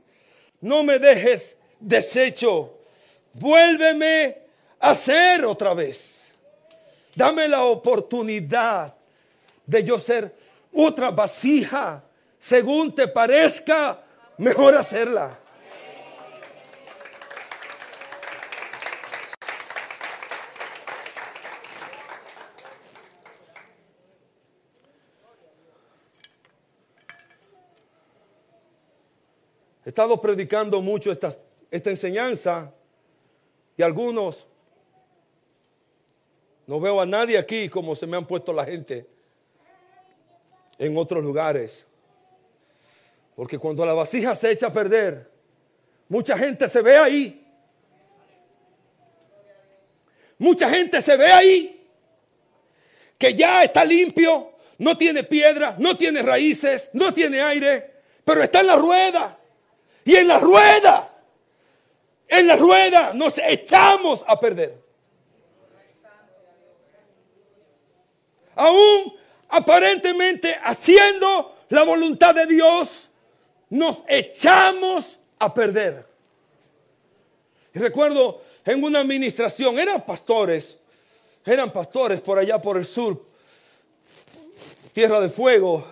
No 0.59 0.83
me 0.83 0.99
dejes 0.99 1.57
deshecho. 1.79 2.77
Vuélveme 3.33 4.37
a 4.79 4.91
hacer 4.91 5.43
otra 5.45 5.73
vez. 5.73 6.31
Dame 7.15 7.47
la 7.47 7.63
oportunidad 7.63 8.93
de 9.65 9.83
yo 9.83 9.99
ser 9.99 10.35
otra 10.73 11.09
vasija. 11.09 12.03
Según 12.39 12.93
te 12.93 13.07
parezca, 13.07 14.03
mejor 14.37 14.75
hacerla. 14.75 15.37
He 29.85 29.89
estado 29.89 30.21
predicando 30.21 30.81
mucho 30.81 31.11
esta, 31.11 31.35
enseñanza 31.71 32.73
y 33.77 33.81
algunos, 33.81 34.45
no 36.67 36.79
veo 36.79 37.01
a 37.01 37.05
nadie 37.05 37.37
aquí 37.37 37.67
como 37.69 37.95
se 37.95 38.05
me 38.05 38.17
han 38.17 38.27
puesto 38.27 38.53
la 38.53 38.65
gente 38.65 39.07
en 40.77 40.95
otros 40.97 41.23
lugares. 41.23 41.85
Porque 43.35 43.57
cuando 43.57 43.85
la 43.85 43.93
vasija 43.93 44.35
se 44.35 44.51
echa 44.51 44.67
a 44.67 44.73
perder, 44.73 45.29
mucha 46.07 46.37
gente 46.37 46.67
se 46.67 46.81
ve 46.81 46.97
ahí. 46.97 47.37
Mucha 50.37 50.69
gente 50.69 51.01
se 51.01 51.15
ve 51.15 51.31
ahí 51.31 51.81
que 53.21 53.35
ya 53.35 53.63
está 53.63 53.85
limpio, 53.85 54.53
no 54.79 54.97
tiene 54.97 55.23
piedra, 55.23 55.75
no 55.77 55.95
tiene 55.95 56.23
raíces, 56.23 56.89
no 56.93 57.13
tiene 57.13 57.39
aire, 57.39 58.01
pero 58.25 58.41
está 58.41 58.61
en 58.61 58.67
la 58.67 58.75
rueda. 58.77 59.37
Y 60.05 60.15
en 60.15 60.27
la 60.27 60.39
rueda, 60.39 61.13
en 62.27 62.47
la 62.47 62.55
rueda 62.55 63.13
nos 63.13 63.37
echamos 63.37 64.23
a 64.27 64.39
perder. 64.39 64.81
Aún 68.55 69.15
aparentemente 69.49 70.57
haciendo 70.63 71.55
la 71.69 71.83
voluntad 71.83 72.33
de 72.33 72.45
Dios, 72.45 73.09
nos 73.69 74.03
echamos 74.07 75.19
a 75.39 75.53
perder. 75.53 76.05
Y 77.73 77.79
recuerdo 77.79 78.41
en 78.65 78.83
una 78.83 78.99
administración, 78.99 79.79
eran 79.79 80.05
pastores, 80.05 80.77
eran 81.45 81.71
pastores 81.71 82.21
por 82.21 82.37
allá 82.37 82.61
por 82.61 82.77
el 82.77 82.85
sur, 82.85 83.25
tierra 84.93 85.19
de 85.19 85.29
fuego, 85.29 85.85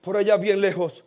por 0.00 0.16
allá 0.16 0.36
bien 0.36 0.60
lejos. 0.60 1.02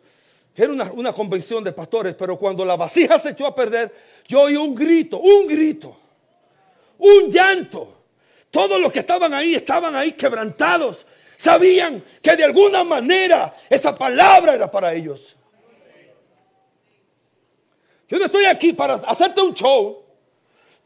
Era 0.56 0.72
una, 0.72 1.12
convención 1.12 1.64
de 1.64 1.72
pastores, 1.72 2.14
pero 2.14 2.38
cuando 2.38 2.64
la 2.64 2.76
vasija 2.76 3.18
se 3.18 3.30
echó 3.30 3.46
a 3.46 3.54
perder, 3.54 3.92
yo 4.28 4.42
oí 4.42 4.56
un 4.56 4.74
grito, 4.74 5.18
un 5.18 5.48
grito, 5.48 5.96
un 6.98 7.30
llanto. 7.30 7.92
Todos 8.52 8.80
los 8.80 8.92
que 8.92 9.00
estaban 9.00 9.34
ahí 9.34 9.56
estaban 9.56 9.96
ahí 9.96 10.12
quebrantados. 10.12 11.06
Sabían 11.36 12.04
que 12.22 12.36
de 12.36 12.44
alguna 12.44 12.84
manera 12.84 13.52
esa 13.68 13.94
palabra 13.96 14.54
era 14.54 14.70
para 14.70 14.94
ellos. 14.94 15.34
Yo 18.08 18.18
no 18.18 18.26
estoy 18.26 18.44
aquí 18.44 18.72
para 18.72 18.94
hacerte 18.94 19.40
un 19.40 19.54
show. 19.54 20.04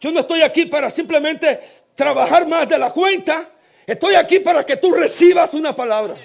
Yo 0.01 0.11
no 0.13 0.21
estoy 0.21 0.41
aquí 0.41 0.65
para 0.65 0.89
simplemente 0.89 1.61
trabajar 1.95 2.47
más 2.49 2.67
de 2.67 2.79
la 2.79 2.91
cuenta. 2.91 3.51
Estoy 3.87 4.15
aquí 4.15 4.39
para 4.39 4.65
que 4.65 4.79
tú 4.79 4.93
recibas 4.93 5.53
una 5.53 5.77
palabra. 5.77 6.17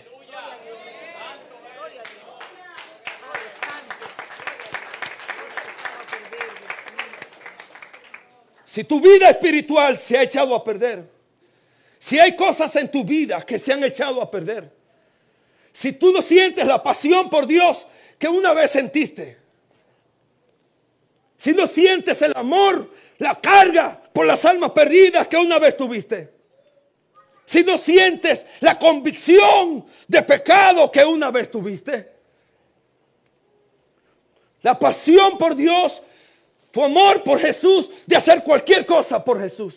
Si 8.74 8.84
tu 8.86 9.00
vida 9.00 9.30
espiritual 9.30 10.00
se 10.00 10.18
ha 10.18 10.24
echado 10.24 10.56
a 10.56 10.64
perder, 10.64 11.08
si 12.00 12.18
hay 12.18 12.36
cosas 12.36 12.76
en 12.78 12.90
tu 12.90 13.04
vida 13.04 13.46
que 13.46 13.60
se 13.60 13.72
han 13.72 13.84
echado 13.84 14.20
a 14.20 14.32
perder, 14.32 14.68
si 15.72 15.92
tú 15.92 16.12
no 16.12 16.24
sientes 16.24 16.66
la 16.66 16.82
pasión 16.82 17.30
por 17.30 17.46
Dios 17.46 17.86
que 18.18 18.28
una 18.28 18.52
vez 18.52 18.72
sentiste, 18.72 19.38
si 21.38 21.54
no 21.54 21.68
sientes 21.68 22.20
el 22.24 22.34
amor, 22.36 22.92
la 23.20 23.40
carga 23.40 24.02
por 24.12 24.26
las 24.26 24.44
almas 24.44 24.72
perdidas 24.72 25.28
que 25.28 25.38
una 25.38 25.60
vez 25.60 25.78
tuviste, 25.78 26.34
si 27.46 27.64
no 27.64 27.78
sientes 27.78 28.48
la 28.60 28.80
convicción 28.80 29.86
de 30.08 30.24
pecado 30.24 30.92
que 30.92 31.06
una 31.06 31.30
vez 31.30 31.52
tuviste, 31.52 32.12
la 34.64 34.80
pasión 34.80 35.38
por 35.38 35.56
Dios, 35.56 36.02
tu 36.74 36.84
amor 36.84 37.22
por 37.22 37.40
Jesús, 37.40 37.88
de 38.08 38.16
hacer 38.16 38.44
cualquier 38.44 38.84
cosa 38.84 39.24
por 39.24 39.40
Jesús. 39.40 39.76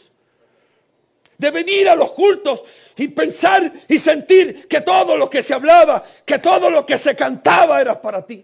De 1.36 1.50
venir 1.50 1.90
a 1.90 1.94
los 1.94 2.12
cultos 2.12 2.62
y 2.96 3.08
pensar 3.08 3.70
y 3.86 3.98
sentir 3.98 4.66
que 4.66 4.80
todo 4.80 5.14
lo 5.14 5.28
que 5.28 5.42
se 5.42 5.52
hablaba, 5.52 6.02
que 6.24 6.38
todo 6.38 6.70
lo 6.70 6.86
que 6.86 6.96
se 6.96 7.14
cantaba 7.14 7.82
era 7.82 8.00
para 8.00 8.24
ti. 8.24 8.42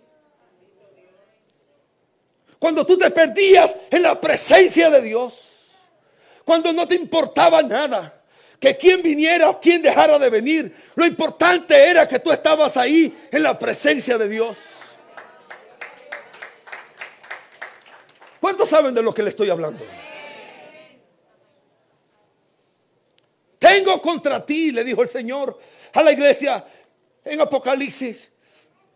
Cuando 2.59 2.85
tú 2.85 2.99
te 2.99 3.11
perdías 3.11 3.75
en 3.91 4.03
la 4.03 4.21
presencia 4.21 4.91
de 4.91 5.01
Dios. 5.01 5.33
Cuando 6.45 6.75
no 6.75 6.87
te 6.87 6.95
importaba 6.95 7.62
nada. 7.62 8.21
Que 8.61 8.77
quien 8.77 9.01
viniera 9.01 9.49
o 9.49 9.61
quien 9.61 9.81
dejara 9.81 10.19
de 10.19 10.29
venir. 10.29 10.77
Lo 10.95 11.07
importante 11.07 11.75
era 11.88 12.07
que 12.07 12.19
tú 12.19 12.31
estabas 12.31 12.77
ahí 12.77 13.19
en 13.31 13.43
la 13.45 13.59
presencia 13.59 14.19
de 14.19 14.29
Dios. 14.29 14.59
¿Cuántos 18.43 18.71
saben 18.71 18.93
de 18.93 19.05
lo 19.05 19.15
que 19.15 19.23
le 19.23 19.31
estoy 19.31 19.51
hablando? 19.51 19.85
Tengo 23.57 24.03
contra 24.03 24.45
ti, 24.45 24.73
le 24.73 24.83
dijo 24.83 25.01
el 25.01 25.09
Señor 25.09 25.57
a 25.93 26.03
la 26.03 26.11
iglesia 26.11 26.67
en 27.25 27.41
Apocalipsis. 27.41 28.29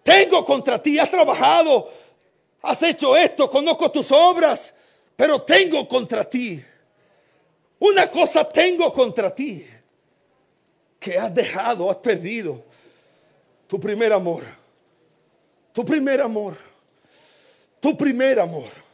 Tengo 0.03 0.45
contra 0.45 0.83
ti, 0.83 0.99
has 0.99 1.09
trabajado, 1.09 1.89
has 2.61 2.83
hecho 2.83 3.17
esto, 3.17 3.49
conozco 3.49 3.89
tus 3.93 4.11
obras, 4.11 4.75
pero 5.15 5.41
tengo 5.43 5.87
contra 5.87 6.29
ti. 6.29 6.61
Una 7.79 8.11
cosa 8.11 8.49
tengo 8.49 8.93
contra 8.93 9.33
ti, 9.33 9.65
que 10.99 11.17
has 11.17 11.33
dejado, 11.33 11.89
has 11.89 11.99
perdido 11.99 12.65
tu 13.69 13.79
primer 13.79 14.13
amor. 14.13 14.43
Tu 15.73 15.85
primer 15.85 16.21
amor. 16.21 16.57
Tu 17.79 17.97
primer 17.97 18.41
amor. 18.41 18.86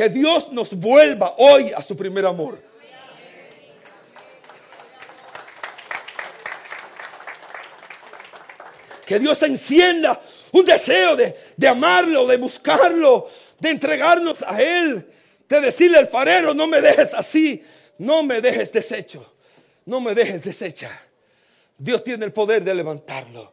Que 0.00 0.08
Dios 0.08 0.50
nos 0.50 0.72
vuelva 0.72 1.34
hoy 1.36 1.74
a 1.76 1.82
su 1.82 1.94
primer 1.94 2.24
amor. 2.24 2.58
Que 9.04 9.18
Dios 9.18 9.42
encienda 9.42 10.18
un 10.52 10.64
deseo 10.64 11.16
de, 11.16 11.36
de, 11.54 11.68
amarlo, 11.68 12.26
de 12.26 12.38
buscarlo, 12.38 13.28
de 13.58 13.68
entregarnos 13.68 14.42
a 14.42 14.62
Él, 14.62 15.06
de 15.46 15.60
decirle 15.60 15.98
al 15.98 16.06
farero, 16.06 16.54
no 16.54 16.66
me 16.66 16.80
dejes 16.80 17.12
así, 17.12 17.62
no 17.98 18.22
me 18.22 18.40
dejes 18.40 18.72
deshecho, 18.72 19.34
no 19.84 20.00
me 20.00 20.14
dejes 20.14 20.42
deshecha. 20.42 20.98
Dios 21.76 22.02
tiene 22.02 22.24
el 22.24 22.32
poder 22.32 22.64
de 22.64 22.74
levantarlo, 22.74 23.52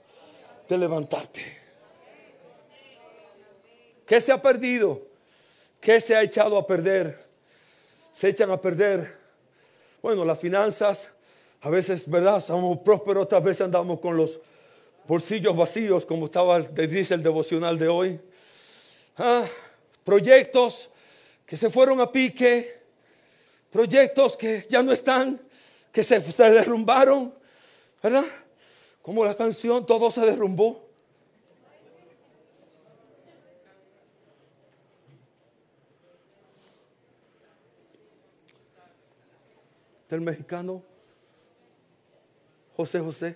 de 0.70 0.78
levantarte. 0.78 1.58
¿Qué 4.06 4.22
se 4.22 4.32
ha 4.32 4.42
perdido? 4.42 5.17
¿Qué 5.80 6.02
se 6.02 6.16
ha 6.16 6.24
echado 6.24 6.58
a 6.58 6.66
perder? 6.66 7.26
Se 8.14 8.30
echan 8.30 8.50
a 8.52 8.60
perder, 8.60 9.16
bueno, 10.02 10.26
las 10.26 10.40
finanzas. 10.40 11.10
A 11.62 11.70
veces, 11.70 12.10
¿verdad? 12.10 12.42
Somos 12.44 12.80
prósperos, 12.80 13.24
otras 13.24 13.44
veces 13.44 13.62
andamos 13.62 14.00
con 14.00 14.16
los 14.16 14.40
bolsillos 15.08 15.56
vacíos, 15.56 16.06
como 16.06 16.26
estaba, 16.26 16.60
dice 16.62 17.14
el 17.14 17.24
devocional 17.24 17.80
de 17.80 17.88
hoy. 17.88 18.20
Ah, 19.18 19.48
proyectos 20.04 20.90
que 21.46 21.58
se 21.58 21.70
fueron 21.70 22.00
a 22.02 22.12
pique, 22.12 22.78
proyectos 23.72 24.38
que 24.38 24.66
ya 24.70 24.84
no 24.84 24.92
están, 24.92 25.40
que 25.92 26.04
se, 26.04 26.22
se 26.22 26.52
derrumbaron, 26.52 27.34
¿verdad? 28.04 28.26
Como 29.02 29.24
la 29.24 29.36
canción, 29.36 29.86
todo 29.86 30.12
se 30.12 30.22
derrumbó. 30.22 30.87
Del 40.10 40.22
mexicano 40.22 40.84
José 42.76 43.00
José. 43.00 43.36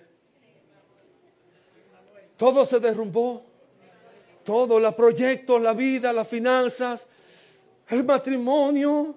Todo 2.36 2.64
se 2.64 2.78
derrumbó. 2.80 3.44
Todo, 4.44 4.80
los 4.80 4.94
proyectos, 4.94 5.60
la 5.60 5.72
vida, 5.72 6.12
las 6.12 6.26
finanzas, 6.26 7.06
el 7.88 8.02
matrimonio. 8.02 9.14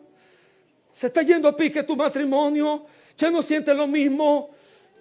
Se 0.93 1.07
está 1.07 1.23
yendo 1.23 1.47
a 1.47 1.55
pique 1.55 1.83
tu 1.83 1.95
matrimonio. 1.95 2.85
Ya 3.17 3.31
no 3.31 3.41
sientes 3.41 3.75
lo 3.75 3.87
mismo. 3.87 4.51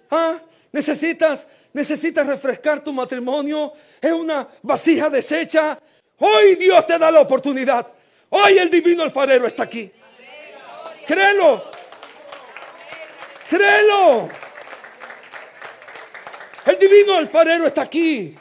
¿Ah? 0.09 0.39
Necesitas, 0.71 1.47
necesitas 1.73 2.25
refrescar 2.25 2.83
tu 2.83 2.91
matrimonio. 2.91 3.73
Es 4.01 4.11
una 4.11 4.47
vasija 4.61 5.09
deshecha. 5.09 5.79
Hoy 6.19 6.55
Dios 6.55 6.85
te 6.87 6.97
da 6.97 7.11
la 7.11 7.21
oportunidad. 7.21 7.87
Hoy 8.29 8.57
el 8.57 8.69
divino 8.69 9.03
alfarero 9.03 9.45
está 9.45 9.63
aquí. 9.63 9.91
Créelo. 11.05 11.74
Créelo. 13.49 14.29
El 16.65 16.79
divino 16.79 17.15
alfarero 17.15 17.67
está 17.67 17.83
aquí. 17.83 18.35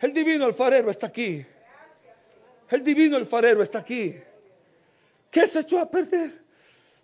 El 0.00 0.12
divino 0.12 0.44
alfarero 0.44 0.90
está 0.90 1.06
aquí. 1.06 1.44
El 2.70 2.84
divino 2.84 3.16
alfarero 3.16 3.62
está 3.62 3.80
aquí. 3.80 4.14
¿Qué 5.30 5.46
se 5.46 5.60
echó 5.60 5.80
a 5.80 5.90
perder? 5.90 6.42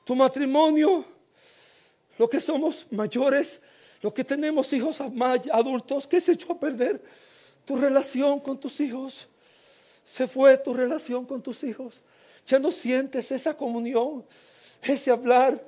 Tu 0.05 0.15
matrimonio, 0.15 1.05
lo 2.17 2.31
que 2.31 2.41
somos 2.41 2.87
mayores, 2.91 3.61
lo 4.01 4.15
que 4.15 4.25
tenemos 4.25 4.73
hijos 4.73 5.01
adultos, 5.01 6.07
¿qué 6.07 6.21
se 6.21 6.33
echó 6.33 6.53
a 6.53 6.61
perder? 6.61 7.03
Tu 7.65 7.77
relación 7.77 8.41
con 8.41 8.59
tus 8.59 8.81
hijos. 8.81 9.29
Se 10.07 10.27
fue 10.27 10.57
tu 10.59 10.75
relación 10.75 11.27
con 11.27 11.43
tus 11.43 11.63
hijos. 11.65 11.95
Ya 12.47 12.59
no 12.59 12.73
sientes 12.73 13.31
esa 13.31 13.57
comunión, 13.57 14.25
ese 14.83 15.11
hablar, 15.11 15.63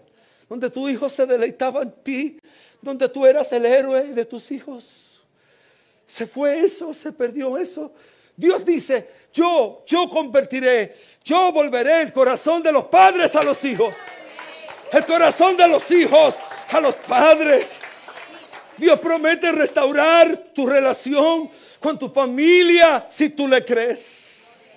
donde 0.52 0.68
tu 0.68 0.86
hijo 0.86 1.08
se 1.08 1.24
deleitaba 1.24 1.80
en 1.80 1.92
ti, 2.02 2.38
donde 2.82 3.08
tú 3.08 3.24
eras 3.24 3.50
el 3.52 3.64
héroe 3.64 4.08
de 4.08 4.26
tus 4.26 4.50
hijos. 4.50 4.84
Se 6.06 6.26
fue 6.26 6.60
eso, 6.60 6.92
se 6.92 7.10
perdió 7.10 7.56
eso. 7.56 7.90
Dios 8.36 8.62
dice, 8.62 9.08
yo, 9.32 9.82
yo 9.86 10.10
convertiré, 10.10 10.94
yo 11.24 11.50
volveré 11.52 12.02
el 12.02 12.12
corazón 12.12 12.62
de 12.62 12.70
los 12.70 12.84
padres 12.84 13.34
a 13.34 13.42
los 13.42 13.64
hijos. 13.64 13.94
El 14.92 15.06
corazón 15.06 15.56
de 15.56 15.66
los 15.68 15.90
hijos 15.90 16.34
a 16.68 16.80
los 16.82 16.96
padres. 16.96 17.80
Dios 18.76 19.00
promete 19.00 19.50
restaurar 19.52 20.36
tu 20.54 20.66
relación 20.66 21.50
con 21.80 21.98
tu 21.98 22.10
familia 22.10 23.06
si 23.08 23.30
tú 23.30 23.48
le 23.48 23.64
crees. 23.64 24.68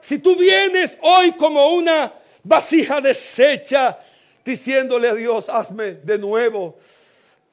Si 0.00 0.18
tú 0.18 0.34
vienes 0.34 0.98
hoy 1.02 1.30
como 1.30 1.68
una 1.68 2.12
vasija 2.42 3.00
deshecha 3.00 4.00
diciéndole 4.48 5.10
a 5.10 5.14
Dios, 5.14 5.50
hazme 5.50 5.92
de 5.92 6.16
nuevo, 6.16 6.78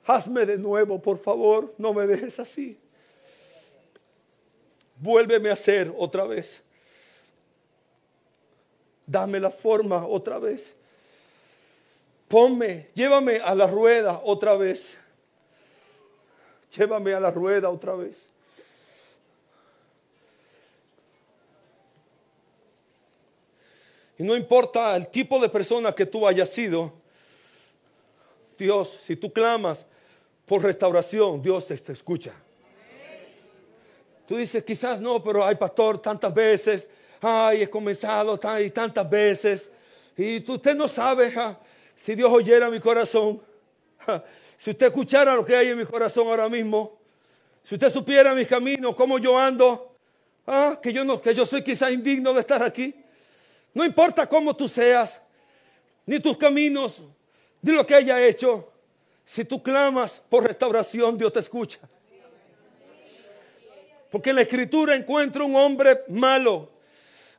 hazme 0.05 0.45
de 0.45 0.57
nuevo, 0.57 1.01
por 1.01 1.17
favor, 1.17 1.73
no 1.77 1.93
me 1.93 2.07
dejes 2.07 2.39
así. 2.39 2.79
Vuélveme 4.95 5.49
a 5.49 5.53
hacer 5.53 5.93
otra 5.97 6.23
vez. 6.23 6.61
Dame 9.05 9.41
la 9.41 9.51
forma 9.51 10.07
otra 10.07 10.39
vez. 10.39 10.73
Ponme, 12.29 12.87
llévame 12.93 13.41
a 13.43 13.53
la 13.53 13.67
rueda 13.67 14.21
otra 14.23 14.55
vez. 14.55 14.97
Llévame 16.77 17.13
a 17.13 17.19
la 17.19 17.29
rueda 17.29 17.69
otra 17.69 17.93
vez. 17.95 18.29
Y 24.17 24.23
no 24.23 24.35
importa 24.35 24.95
el 24.95 25.07
tipo 25.07 25.39
de 25.39 25.49
persona 25.49 25.93
que 25.93 26.05
tú 26.05 26.27
hayas 26.27 26.49
sido, 26.49 26.93
Dios, 28.57 28.97
si 29.03 29.15
tú 29.15 29.31
clamas 29.31 29.85
por 30.45 30.63
restauración, 30.63 31.41
Dios 31.41 31.67
te, 31.67 31.91
escucha. 31.91 32.33
Tú 34.27 34.37
dices, 34.37 34.63
quizás 34.63 35.01
no, 35.01 35.21
pero 35.23 35.45
hay 35.45 35.55
pastor 35.55 36.01
tantas 36.01 36.33
veces, 36.33 36.87
ay, 37.21 37.63
he 37.63 37.69
comenzado 37.69 38.39
y 38.59 38.69
tantas 38.69 39.09
veces, 39.09 39.69
y 40.17 40.39
tú, 40.39 40.53
usted 40.53 40.75
no 40.75 40.87
sabe 40.87 41.33
si 41.95 42.15
Dios 42.15 42.31
oyera 42.31 42.69
mi 42.69 42.79
corazón, 42.79 43.41
si 44.57 44.71
usted 44.71 44.87
escuchara 44.87 45.35
lo 45.35 45.45
que 45.45 45.55
hay 45.55 45.67
en 45.69 45.77
mi 45.77 45.85
corazón 45.85 46.27
ahora 46.27 46.47
mismo, 46.47 46.97
si 47.67 47.75
usted 47.75 47.91
supiera 47.91 48.33
mis 48.33 48.47
caminos, 48.47 48.95
cómo 48.95 49.19
yo 49.19 49.37
ando, 49.37 49.95
ah, 50.47 50.79
que 50.81 50.93
yo 50.93 51.03
no, 51.03 51.21
que 51.21 51.33
yo 51.35 51.45
soy 51.45 51.63
quizás 51.63 51.91
indigno 51.91 52.33
de 52.33 52.39
estar 52.39 52.63
aquí. 52.63 52.95
No 53.75 53.83
importa 53.83 54.25
cómo 54.25 54.55
tú 54.55 54.69
seas, 54.69 55.21
ni 56.05 56.17
tus 56.21 56.37
caminos, 56.37 57.01
ni 57.61 57.73
lo 57.73 57.85
que 57.85 57.93
haya 57.93 58.25
hecho. 58.25 58.71
Si 59.25 59.43
tú 59.43 59.61
clamas 59.61 60.21
por 60.29 60.45
restauración, 60.45 61.17
Dios 61.17 61.33
te 61.33 61.41
escucha. 61.41 61.79
Porque 64.09 64.29
en 64.29 64.37
la 64.37 64.43
escritura 64.43 64.95
encuentro 64.95 65.45
un 65.45 65.57
hombre 65.57 66.03
malo 66.07 66.71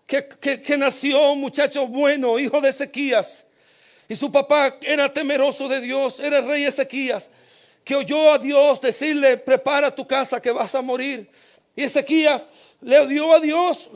que, 0.07 0.29
que, 0.29 0.77
nació, 0.77 1.35
muchacho 1.37 1.87
bueno, 1.87 2.39
hijo 2.39 2.61
de 2.61 2.69
Ezequías. 2.69 3.47
Y 4.07 4.15
su 4.15 4.31
papá 4.31 4.77
era 4.83 5.11
temeroso 5.11 5.69
de 5.69 5.81
Dios, 5.81 6.21
era 6.21 6.41
el 6.41 6.47
rey 6.47 6.65
Ezequías, 6.65 7.31
que 7.83 7.97
oyó 7.97 8.31
a 8.31 8.39
Dios 8.39 8.79
decirle, 8.83 9.39
prepara 9.39 9.95
tu 9.95 10.07
casa 10.07 10.43
que 10.43 10.51
vas 10.51 10.75
a 10.75 10.83
morir. 10.83 11.31
Y 11.75 11.85
Ezequías 11.85 12.47
le 12.83 13.07
dio 13.07 13.33
a 13.33 13.41
Dios, 13.41 13.89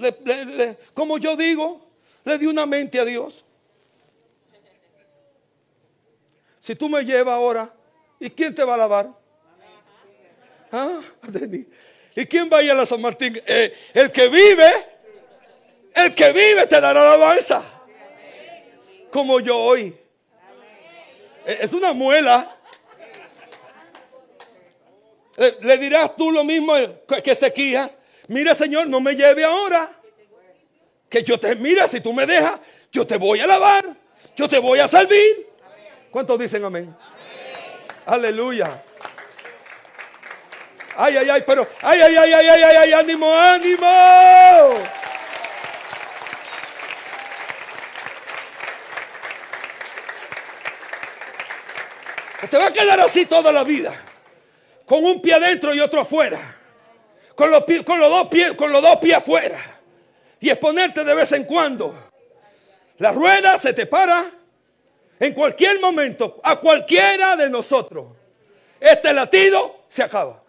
como 0.94 1.18
yo 1.18 1.36
digo, 1.36 1.89
le 2.30 2.38
dio 2.38 2.50
una 2.50 2.66
mente 2.66 2.98
a 2.98 3.04
Dios. 3.04 3.44
Si 6.60 6.74
tú 6.74 6.88
me 6.88 7.02
llevas 7.04 7.34
ahora, 7.34 7.72
¿y 8.18 8.30
quién 8.30 8.54
te 8.54 8.64
va 8.64 8.74
a 8.74 8.78
lavar? 8.78 9.10
Ah, 10.72 11.00
¿Y 12.14 12.26
quién 12.26 12.48
va 12.52 12.58
a 12.58 12.62
ir 12.62 12.70
a 12.70 12.74
la 12.74 12.86
San 12.86 13.00
Martín? 13.00 13.40
Eh, 13.46 13.74
el 13.94 14.12
que 14.12 14.28
vive, 14.28 14.70
el 15.94 16.14
que 16.14 16.32
vive 16.32 16.66
te 16.66 16.80
dará 16.80 17.02
la 17.02 17.14
alabanza. 17.14 17.64
Como 19.10 19.40
yo 19.40 19.56
hoy. 19.56 19.96
Eh, 21.46 21.58
es 21.60 21.72
una 21.72 21.92
muela. 21.92 22.56
Le, 25.36 25.56
le, 25.60 25.78
dirás 25.78 26.14
tú 26.14 26.30
lo 26.30 26.44
mismo 26.44 26.74
que 27.24 27.30
Ezequías. 27.30 27.98
Mira, 28.28 28.54
Señor, 28.54 28.86
no 28.86 29.00
me 29.00 29.14
lleve 29.14 29.44
ahora. 29.44 29.99
Que 31.10 31.22
yo 31.24 31.38
te, 31.38 31.54
mira, 31.56 31.86
si 31.88 32.00
tú 32.00 32.12
me 32.14 32.24
dejas, 32.24 32.60
yo 32.90 33.06
te 33.06 33.18
voy 33.18 33.40
a 33.40 33.46
lavar. 33.46 33.84
Yo 34.36 34.48
te 34.48 34.58
voy 34.58 34.78
a 34.78 34.88
servir. 34.88 35.48
¿Cuántos 36.10 36.38
dicen 36.38 36.64
amén? 36.64 36.96
Aleluya. 38.06 38.82
Ay, 40.96 41.16
ay, 41.16 41.30
ay, 41.30 41.42
pero, 41.46 41.68
ay, 41.82 42.00
ay, 42.00 42.16
ay, 42.16 42.32
ay, 42.32 42.48
ay, 42.48 42.62
ay, 42.62 42.76
ay, 42.76 42.92
ánimo, 42.92 43.34
ánimo. 43.34 44.74
Te 52.50 52.58
va 52.58 52.66
a 52.66 52.72
quedar 52.72 53.00
así 53.00 53.26
toda 53.26 53.52
la 53.52 53.62
vida, 53.62 53.94
con 54.84 55.04
un 55.04 55.22
pie 55.22 55.34
adentro 55.34 55.72
y 55.72 55.80
otro 55.80 56.00
afuera, 56.00 56.56
con 57.36 57.50
los, 57.50 57.64
con 57.84 58.00
los 58.00 58.10
dos 58.10 58.28
pies, 58.28 58.52
con 58.54 58.72
los 58.72 58.82
dos 58.82 58.96
pies 58.96 59.18
afuera, 59.18 59.79
y 60.40 60.50
exponerte 60.50 61.04
de 61.04 61.14
vez 61.14 61.30
en 61.32 61.44
cuando. 61.44 61.94
La 62.98 63.12
rueda 63.12 63.58
se 63.58 63.72
te 63.72 63.86
para 63.86 64.30
en 65.18 65.34
cualquier 65.34 65.78
momento, 65.80 66.40
a 66.42 66.56
cualquiera 66.56 67.36
de 67.36 67.50
nosotros. 67.50 68.16
Este 68.80 69.12
latido 69.12 69.84
se 69.90 70.02
acaba. 70.02 70.42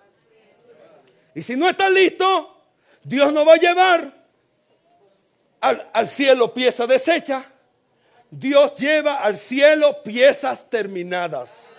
Y 1.36 1.42
si 1.42 1.58
no 1.58 1.70
estás 1.70 1.92
listo, 1.92 2.58
Dios 3.04 3.34
nos 3.34 3.46
va 3.46 3.54
a 3.56 3.58
llevar 3.58 4.14
al, 5.60 6.10
cielo 6.10 6.54
piezas 6.54 6.88
desechas. 6.88 7.44
Dios 8.30 8.74
lleva 8.76 9.16
al 9.16 9.38
cielo 9.38 10.02
piezas 10.04 10.70
terminadas. 10.70 11.70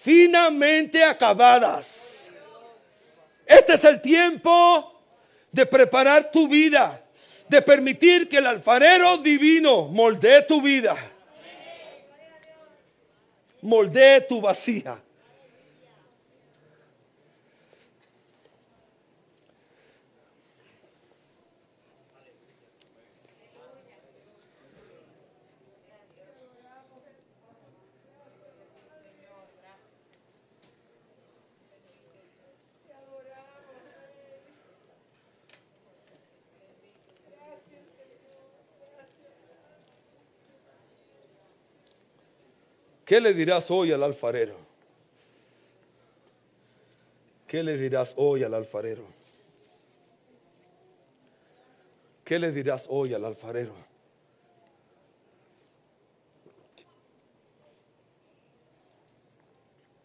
Finamente 0.00 1.04
acabadas. 1.04 2.30
Este 3.44 3.74
es 3.74 3.84
el 3.84 4.00
tiempo 4.00 4.99
de 5.52 5.66
preparar 5.66 6.30
tu 6.30 6.48
vida, 6.48 7.02
de 7.48 7.60
permitir 7.62 8.28
que 8.28 8.38
el 8.38 8.46
alfarero 8.46 9.18
divino 9.18 9.88
moldee 9.88 10.42
tu 10.42 10.62
vida, 10.62 10.96
moldee 13.62 14.20
tu 14.22 14.40
vacía. 14.40 14.98
¿Qué 43.10 43.20
le 43.20 43.34
dirás 43.34 43.68
hoy 43.72 43.90
al 43.90 44.04
alfarero? 44.04 44.54
¿Qué 47.48 47.60
le 47.60 47.76
dirás 47.76 48.14
hoy 48.16 48.44
al 48.44 48.54
alfarero? 48.54 49.02
¿Qué 52.22 52.38
le 52.38 52.52
dirás 52.52 52.86
hoy 52.88 53.12
al 53.12 53.24
alfarero? 53.24 53.74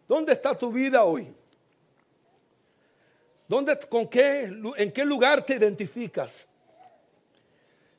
¿Dónde 0.08 0.32
está 0.32 0.58
tu 0.58 0.72
vida 0.72 1.04
hoy? 1.04 1.32
¿Dónde, 3.48 3.80
con 3.82 4.08
qué, 4.08 4.52
en 4.78 4.92
qué 4.92 5.06
lugar 5.06 5.46
te 5.46 5.54
identificas? 5.58 6.48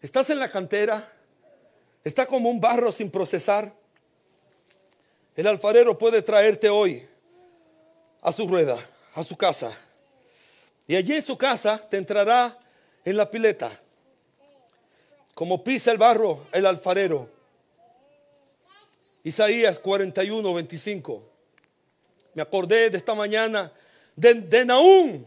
¿Estás 0.02 0.30
en 0.30 0.40
la 0.40 0.50
cantera? 0.50 1.12
¿Está 2.02 2.26
como 2.26 2.50
un 2.50 2.60
barro 2.60 2.90
sin 2.90 3.08
procesar? 3.08 3.85
El 5.36 5.46
alfarero 5.46 5.98
puede 5.98 6.22
traerte 6.22 6.70
hoy 6.70 7.06
a 8.22 8.32
su 8.32 8.48
rueda, 8.48 8.78
a 9.14 9.22
su 9.22 9.36
casa. 9.36 9.76
Y 10.88 10.96
allí 10.96 11.14
en 11.14 11.22
su 11.22 11.36
casa 11.36 11.86
te 11.90 11.98
entrará 11.98 12.58
en 13.04 13.16
la 13.18 13.30
pileta. 13.30 13.78
Como 15.34 15.62
pisa 15.62 15.92
el 15.92 15.98
barro 15.98 16.40
el 16.52 16.64
alfarero. 16.64 17.28
Isaías 19.24 19.78
41, 19.78 20.54
25. 20.54 21.22
Me 22.32 22.40
acordé 22.40 22.88
de 22.88 22.96
esta 22.96 23.14
mañana 23.14 23.70
de, 24.14 24.34
de 24.34 24.64
Naúm. 24.64 25.22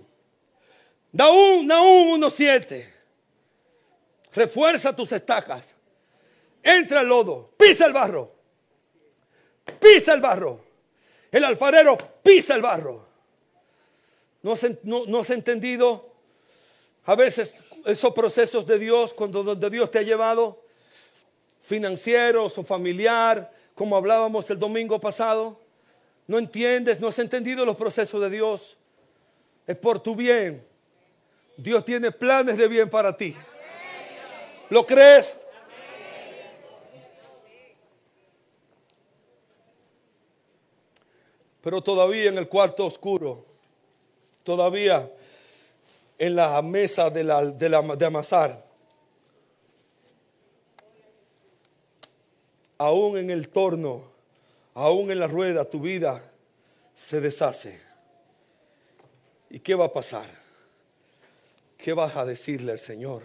Naúm, 1.12 1.68
Naúm 1.68 2.20
1.7. 2.20 2.90
Refuerza 4.34 4.96
tus 4.96 5.12
estacas. 5.12 5.76
Entra 6.64 7.02
el 7.02 7.08
lodo. 7.08 7.52
Pisa 7.58 7.86
el 7.86 7.94
barro 7.94 8.39
pisa 9.72 10.14
el 10.14 10.22
barro. 10.22 10.60
El 11.32 11.44
alfarero 11.44 11.98
pisa 12.24 12.56
el 12.56 12.62
barro. 12.62 13.08
¿No 14.42 14.54
has, 14.54 15.30
entendido 15.32 16.14
a 17.06 17.16
veces 17.16 17.62
esos 17.86 18.14
procesos 18.14 18.66
de 18.66 18.80
Dios 18.80 19.14
cuando 19.14 19.44
donde 19.44 19.70
Dios 19.70 19.92
te 19.92 20.00
ha 20.00 20.02
llevado? 20.02 20.64
Financieros 21.62 22.58
o 22.58 22.64
familiar, 22.64 23.52
como 23.76 23.98
hablábamos 23.98 24.50
el 24.50 24.58
domingo 24.58 25.00
pasado. 25.00 25.60
No 26.26 26.38
entiendes, 26.38 27.00
no 27.00 27.10
has 27.10 27.20
entendido 27.20 27.66
los 27.66 27.76
procesos 27.76 28.22
de 28.22 28.30
Dios. 28.30 28.78
Es 29.68 29.76
por 29.76 30.00
tu 30.00 30.16
bien. 30.16 30.66
Dios 31.58 31.84
tiene 31.84 32.12
planes 32.12 32.58
de 32.58 32.68
bien 32.68 32.90
para 32.90 33.16
ti. 33.16 33.36
¿Lo 34.70 34.86
crees? 34.86 35.40
Pero 41.62 41.82
todavía 41.82 42.30
en 42.30 42.38
el 42.38 42.48
cuarto 42.48 42.86
oscuro, 42.86 43.46
todavía 44.44 45.10
en 46.18 46.36
la 46.36 46.62
mesa 46.62 47.10
de, 47.10 47.24
la, 47.24 47.46
de, 47.46 48.06
amasar, 48.06 48.64
aún 52.78 53.18
en 53.18 53.30
el 53.30 53.50
torno, 53.50 54.04
aún 54.74 55.12
en 55.12 55.20
la 55.20 55.28
rueda, 55.28 55.66
tu 55.66 55.80
vida 55.82 56.22
se 56.96 57.20
deshace. 57.20 57.80
¿Y 59.50 59.60
qué 59.60 59.76
va 59.76 59.86
a 59.86 59.94
pasar? 59.94 60.30
¿Qué 61.78 61.94
vas 61.94 62.16
a 62.16 62.26
decirle 62.26 62.74
al 62.74 62.80
Señor? 62.80 63.24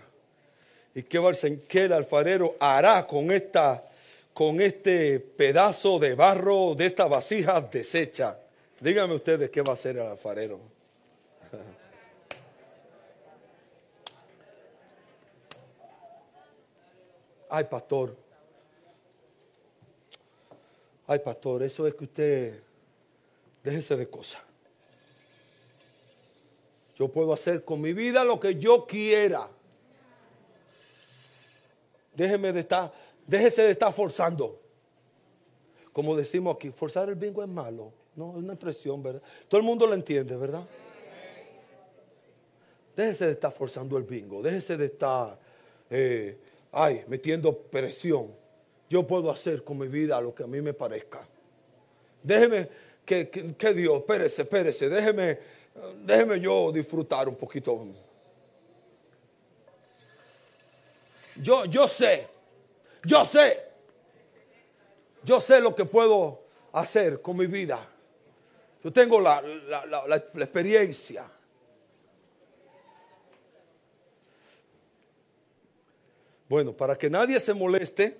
¿Y 0.95 1.03
qué, 1.03 1.19
va, 1.19 1.33
qué 1.69 1.85
el 1.85 1.93
alfarero 1.93 2.57
hará 2.61 3.07
con 3.07 3.31
esta 3.31 3.85
con 4.35 4.61
este 4.61 5.21
pedazo 5.21 5.99
de 6.01 6.17
barro, 6.17 6.75
de 6.75 6.87
esta 6.87 7.07
vasija 7.07 7.61
deshecha. 7.61 8.37
Díganme 8.81 9.15
ustedes 9.15 9.49
qué 9.49 9.63
va 9.63 9.71
a 9.71 9.75
hacer 9.75 9.97
el 9.97 10.03
alfarero. 10.03 10.59
Ay, 17.49 17.63
pastor. 17.65 18.17
Ay, 21.07 21.21
pastor, 21.21 21.63
eso 21.63 21.87
es 21.87 21.95
que 21.95 22.05
usted 22.05 22.61
déjese 23.63 23.97
de 23.97 24.09
cosas. 24.09 24.43
Yo 26.97 27.07
puedo 27.09 27.33
hacer 27.33 27.65
con 27.65 27.81
mi 27.81 27.93
vida 27.93 28.25
lo 28.25 28.41
que 28.41 28.57
yo 28.57 28.85
quiera. 28.87 29.49
Déjeme 32.15 32.53
de 32.53 32.61
estar, 32.61 32.93
déjese 33.27 33.63
de 33.63 33.71
estar 33.71 33.93
forzando. 33.93 34.61
Como 35.93 36.17
decimos 36.17 36.57
aquí, 36.57 36.71
forzar 36.71 37.09
el 37.09 37.15
bingo 37.15 37.43
es 37.43 37.49
malo. 37.49 37.93
No, 38.17 38.31
es 38.33 38.37
una 38.37 38.55
expresión, 38.55 39.03
¿verdad? 39.03 39.23
Todo 39.49 39.61
el 39.61 39.67
mundo 39.67 39.87
lo 39.87 39.95
entiende, 39.95 40.37
¿verdad? 40.37 40.65
Déjese 42.97 43.27
de 43.27 43.33
estar 43.33 43.53
forzando 43.53 43.97
el 43.97 44.05
bingo. 44.05 44.41
Déjese 44.43 44.77
de 44.77 44.87
estar, 44.87 45.37
eh, 45.91 46.37
ay, 46.73 47.05
metiendo 47.09 47.57
presión. 47.57 48.29
Yo 48.89 49.07
puedo 49.07 49.31
hacer 49.31 49.65
con 49.65 49.79
mi 49.79 49.89
vida 49.89 50.21
lo 50.21 50.35
que 50.35 50.45
a 50.45 50.47
mí 50.47 50.61
me 50.61 50.73
parezca. 50.73 51.27
Déjeme 52.23 52.69
que, 53.05 53.29
que, 53.29 53.75
Dios, 53.75 53.99
espérese, 53.99 54.43
espérese, 54.43 54.89
déjeme, 54.89 55.39
déjeme 56.05 56.41
yo 56.41 56.71
disfrutar 56.73 57.29
un 57.29 57.35
poquito. 57.35 57.87
Yo, 61.43 61.65
yo 61.67 61.89
sé, 61.89 62.29
yo 63.05 63.25
sé, 63.25 63.61
yo 65.23 65.41
sé 65.41 65.61
lo 65.61 65.75
que 65.75 65.85
puedo 65.85 66.43
hacer 66.73 67.21
con 67.21 67.37
mi 67.37 67.47
vida. 67.47 67.89
Yo 68.83 68.93
tengo 68.93 69.21
la, 69.21 69.43
la 70.07 70.17
experiencia. 70.17 71.27
Bueno, 76.49 76.73
para 76.73 76.97
que 76.97 77.09
nadie 77.09 77.41
se 77.41 77.55
moleste, 77.55 78.19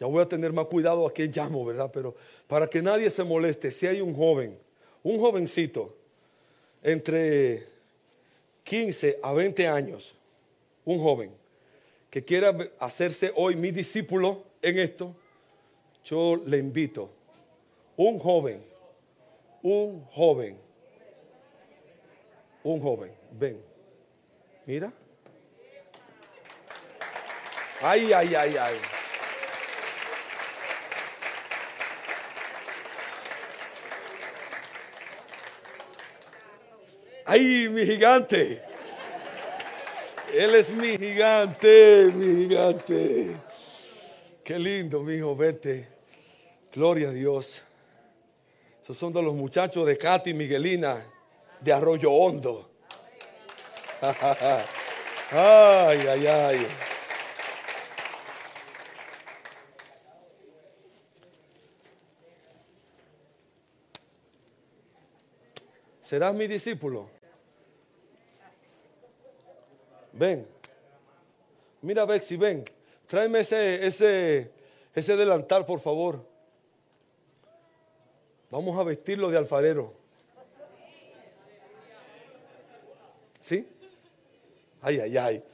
ya 0.00 0.06
voy 0.06 0.22
a 0.22 0.28
tener 0.28 0.52
más 0.52 0.66
cuidado 0.66 1.06
a 1.06 1.12
quién 1.12 1.30
llamo, 1.30 1.64
¿verdad? 1.64 1.90
Pero 1.92 2.14
para 2.46 2.68
que 2.68 2.80
nadie 2.80 3.10
se 3.10 3.24
moleste, 3.24 3.70
si 3.70 3.86
hay 3.86 4.00
un 4.00 4.14
joven, 4.14 4.58
un 5.02 5.18
jovencito, 5.18 5.94
entre 6.82 7.66
15 8.64 9.18
a 9.22 9.32
20 9.32 9.66
años, 9.66 10.14
un 10.84 11.00
joven 11.00 11.32
que 12.10 12.24
quiera 12.24 12.56
hacerse 12.78 13.32
hoy 13.36 13.56
mi 13.56 13.70
discípulo 13.70 14.44
en 14.62 14.78
esto, 14.78 15.14
yo 16.04 16.36
le 16.36 16.58
invito, 16.58 17.10
un 17.96 18.18
joven, 18.18 18.64
un 19.62 20.04
joven, 20.06 20.58
un 22.62 22.80
joven, 22.80 23.12
ven, 23.32 23.62
mira. 24.64 24.92
Ay, 27.80 28.12
ay, 28.12 28.34
ay, 28.34 28.56
ay. 28.56 28.74
¡Ay, 37.24 37.68
mi 37.68 37.84
gigante! 37.84 38.67
Él 40.34 40.54
es 40.54 40.68
mi 40.68 40.96
gigante, 40.98 42.12
mi 42.14 42.42
gigante. 42.42 43.36
Qué 44.44 44.58
lindo, 44.58 45.00
mi 45.02 45.14
hijo, 45.14 45.34
vete. 45.34 45.88
Gloria 46.72 47.08
a 47.08 47.12
Dios. 47.12 47.62
Esos 48.82 48.96
son 48.96 49.12
de 49.12 49.22
los 49.22 49.34
muchachos 49.34 49.86
de 49.86 49.96
Katy 49.96 50.34
Miguelina, 50.34 51.04
de 51.60 51.72
Arroyo 51.72 52.12
Hondo. 52.12 52.70
ay, 55.32 55.98
ay, 56.06 56.26
ay. 56.26 56.66
¿Serás 66.02 66.32
mi 66.32 66.46
discípulo? 66.46 67.17
Ven. 70.12 70.46
Mira, 71.82 72.04
Bexy, 72.04 72.36
ven. 72.36 72.64
Tráeme 73.06 73.40
ese, 73.40 73.86
ese, 73.86 74.50
ese 74.94 75.16
delantal, 75.16 75.64
por 75.64 75.80
favor. 75.80 76.24
Vamos 78.50 78.78
a 78.78 78.82
vestirlo 78.82 79.30
de 79.30 79.38
alfarero. 79.38 79.92
¿Sí? 83.40 83.66
Ay, 84.82 85.00
ay, 85.00 85.16
ay. 85.16 85.44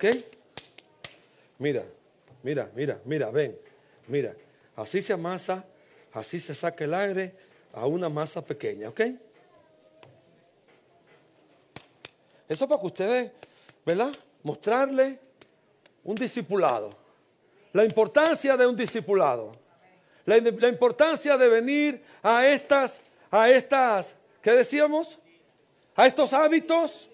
¿Ok? 0.00 0.16
Mira, 1.58 1.84
mira, 2.42 2.70
mira, 2.74 2.98
mira, 3.04 3.30
ven, 3.30 3.58
mira. 4.08 4.34
Así 4.74 5.02
se 5.02 5.12
amasa, 5.12 5.62
así 6.14 6.40
se 6.40 6.54
saca 6.54 6.84
el 6.84 6.94
aire 6.94 7.34
a 7.74 7.84
una 7.84 8.08
masa 8.08 8.42
pequeña, 8.42 8.88
¿ok? 8.88 9.00
Eso 12.48 12.66
para 12.66 12.80
que 12.80 12.86
ustedes, 12.86 13.32
¿verdad? 13.84 14.10
Mostrarle 14.42 15.18
un 16.02 16.14
discipulado. 16.14 16.96
La 17.74 17.84
importancia 17.84 18.56
de 18.56 18.66
un 18.66 18.74
discipulado. 18.74 19.52
La, 20.24 20.38
la, 20.38 20.68
importancia 20.68 21.36
de 21.36 21.46
venir 21.46 22.02
a 22.22 22.46
estas, 22.46 23.02
a 23.30 23.50
estas, 23.50 24.14
¿qué 24.40 24.52
decíamos? 24.52 25.18
A 25.94 26.06
estos 26.06 26.32
hábitos 26.32 27.09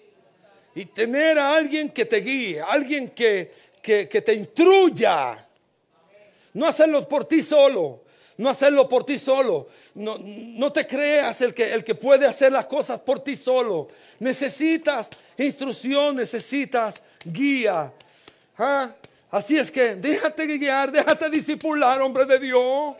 y 0.77 0.85
tener 0.85 1.39
a 1.39 1.55
alguien 1.55 1.89
que 1.89 2.05
te 2.05 2.17
guíe, 2.17 2.61
alguien 2.61 3.09
que, 3.09 3.51
que, 3.81 4.05
te 4.05 4.31
instruya. 4.31 5.43
No 6.53 6.67
hacerlo 6.67 7.09
por 7.09 7.25
ti 7.25 7.41
solo, 7.41 8.03
no 8.37 8.47
hacerlo 8.47 8.87
por 8.87 9.03
ti 9.03 9.17
solo. 9.17 9.69
No, 9.95 10.19
no 10.19 10.71
te 10.71 10.85
creas 10.85 11.41
el 11.41 11.55
que, 11.55 11.73
el 11.73 11.83
que 11.83 11.95
puede 11.95 12.27
hacer 12.27 12.51
las 12.51 12.67
cosas 12.67 13.01
por 13.01 13.21
ti 13.21 13.35
solo. 13.35 13.87
Necesitas 14.19 15.09
instrucción, 15.35 16.15
necesitas 16.15 17.01
guía. 17.25 17.91
¿Ah? 18.59 18.91
Así 19.31 19.57
es 19.57 19.71
que 19.71 19.95
déjate 19.95 20.45
guiar, 20.45 20.91
déjate 20.91 21.27
disipular, 21.31 21.99
hombre 22.03 22.25
de 22.25 22.37
Dios. 22.37 22.95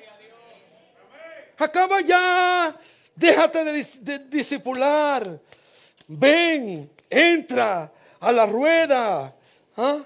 Acaba 1.59 2.01
ya, 2.01 2.75
déjate 3.15 3.63
de, 3.63 3.87
de 4.01 4.19
disipular. 4.29 5.39
Ven, 6.07 6.89
entra 7.09 7.91
a 8.19 8.31
la 8.31 8.45
rueda. 8.45 9.35
¿Ah? 9.75 10.03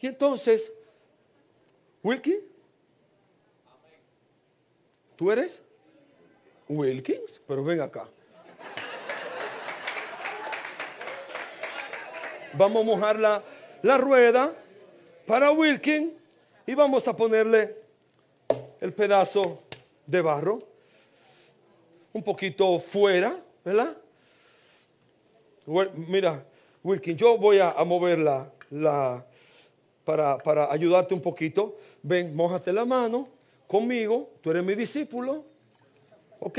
Y 0.00 0.06
entonces, 0.06 0.72
Wilkins, 2.02 2.42
¿tú 5.16 5.30
eres? 5.30 5.62
Wilkins, 6.68 7.40
pero 7.46 7.62
ven 7.62 7.80
acá. 7.80 8.08
Vamos 12.54 12.82
a 12.82 12.84
mojar 12.84 13.18
la, 13.18 13.42
la 13.82 13.98
rueda 13.98 14.52
para 15.26 15.50
Wilkins 15.52 16.12
y 16.66 16.74
vamos 16.74 17.06
a 17.08 17.16
ponerle 17.16 17.76
el 18.80 18.92
pedazo 18.92 19.62
de 20.06 20.20
barro 20.20 20.58
un 22.12 22.22
poquito 22.22 22.78
fuera, 22.80 23.40
¿verdad? 23.64 23.96
Mira, 25.66 26.44
Wilkin, 26.82 27.16
yo 27.16 27.38
voy 27.38 27.58
a, 27.58 27.72
moverla 27.84 28.50
la, 28.70 29.24
para, 30.04 30.38
para 30.38 30.72
ayudarte 30.72 31.14
un 31.14 31.20
poquito. 31.20 31.76
Ven, 32.02 32.34
mojate 32.34 32.72
la 32.72 32.84
mano 32.84 33.28
conmigo. 33.66 34.30
Tú 34.40 34.50
eres 34.50 34.64
mi 34.64 34.74
discípulo. 34.74 35.44
¿Ok? 36.40 36.58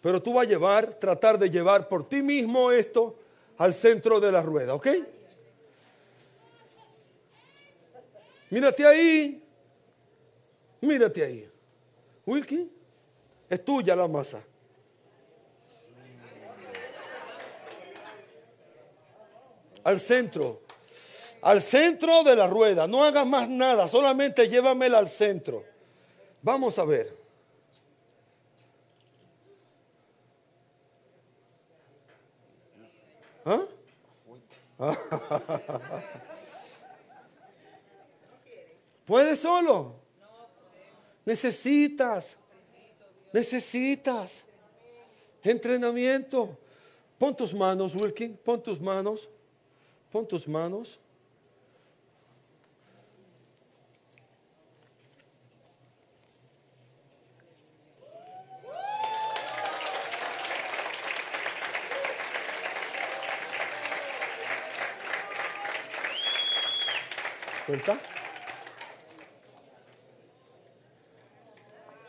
Pero 0.00 0.22
tú 0.22 0.32
vas 0.34 0.46
a 0.46 0.48
llevar, 0.48 0.94
tratar 0.94 1.38
de 1.38 1.50
llevar 1.50 1.88
por 1.88 2.08
ti 2.08 2.22
mismo 2.22 2.70
esto 2.70 3.16
al 3.58 3.74
centro 3.74 4.20
de 4.20 4.32
la 4.32 4.42
rueda. 4.42 4.74
¿Ok? 4.74 4.88
Mírate 8.50 8.86
ahí. 8.86 9.42
Mírate 10.80 11.24
ahí. 11.24 11.48
Wilkin, 12.26 12.70
es 13.48 13.64
tuya 13.64 13.94
la 13.94 14.08
masa. 14.08 14.42
Al 19.84 20.00
centro. 20.00 20.62
Al 21.42 21.60
centro 21.62 22.24
de 22.24 22.34
la 22.34 22.46
rueda. 22.46 22.86
No 22.86 23.04
hagas 23.04 23.26
más 23.26 23.48
nada, 23.48 23.86
solamente 23.86 24.48
llévamela 24.48 24.98
al 24.98 25.08
centro. 25.08 25.62
Vamos 26.42 26.78
a 26.78 26.84
ver. 26.84 27.24
¿Ah? 33.44 33.66
¿Puedes 39.04 39.38
solo? 39.38 39.96
Necesitas. 41.26 42.38
Necesitas 43.32 44.44
entrenamiento. 45.42 46.56
Pon 47.18 47.36
tus 47.36 47.52
manos, 47.52 47.94
Wilkin. 47.94 48.36
Pon 48.36 48.62
tus 48.62 48.80
manos. 48.80 49.28
Pon 50.14 50.28
tus 50.28 50.46
manos. 50.46 51.00
Suelta. 67.66 67.98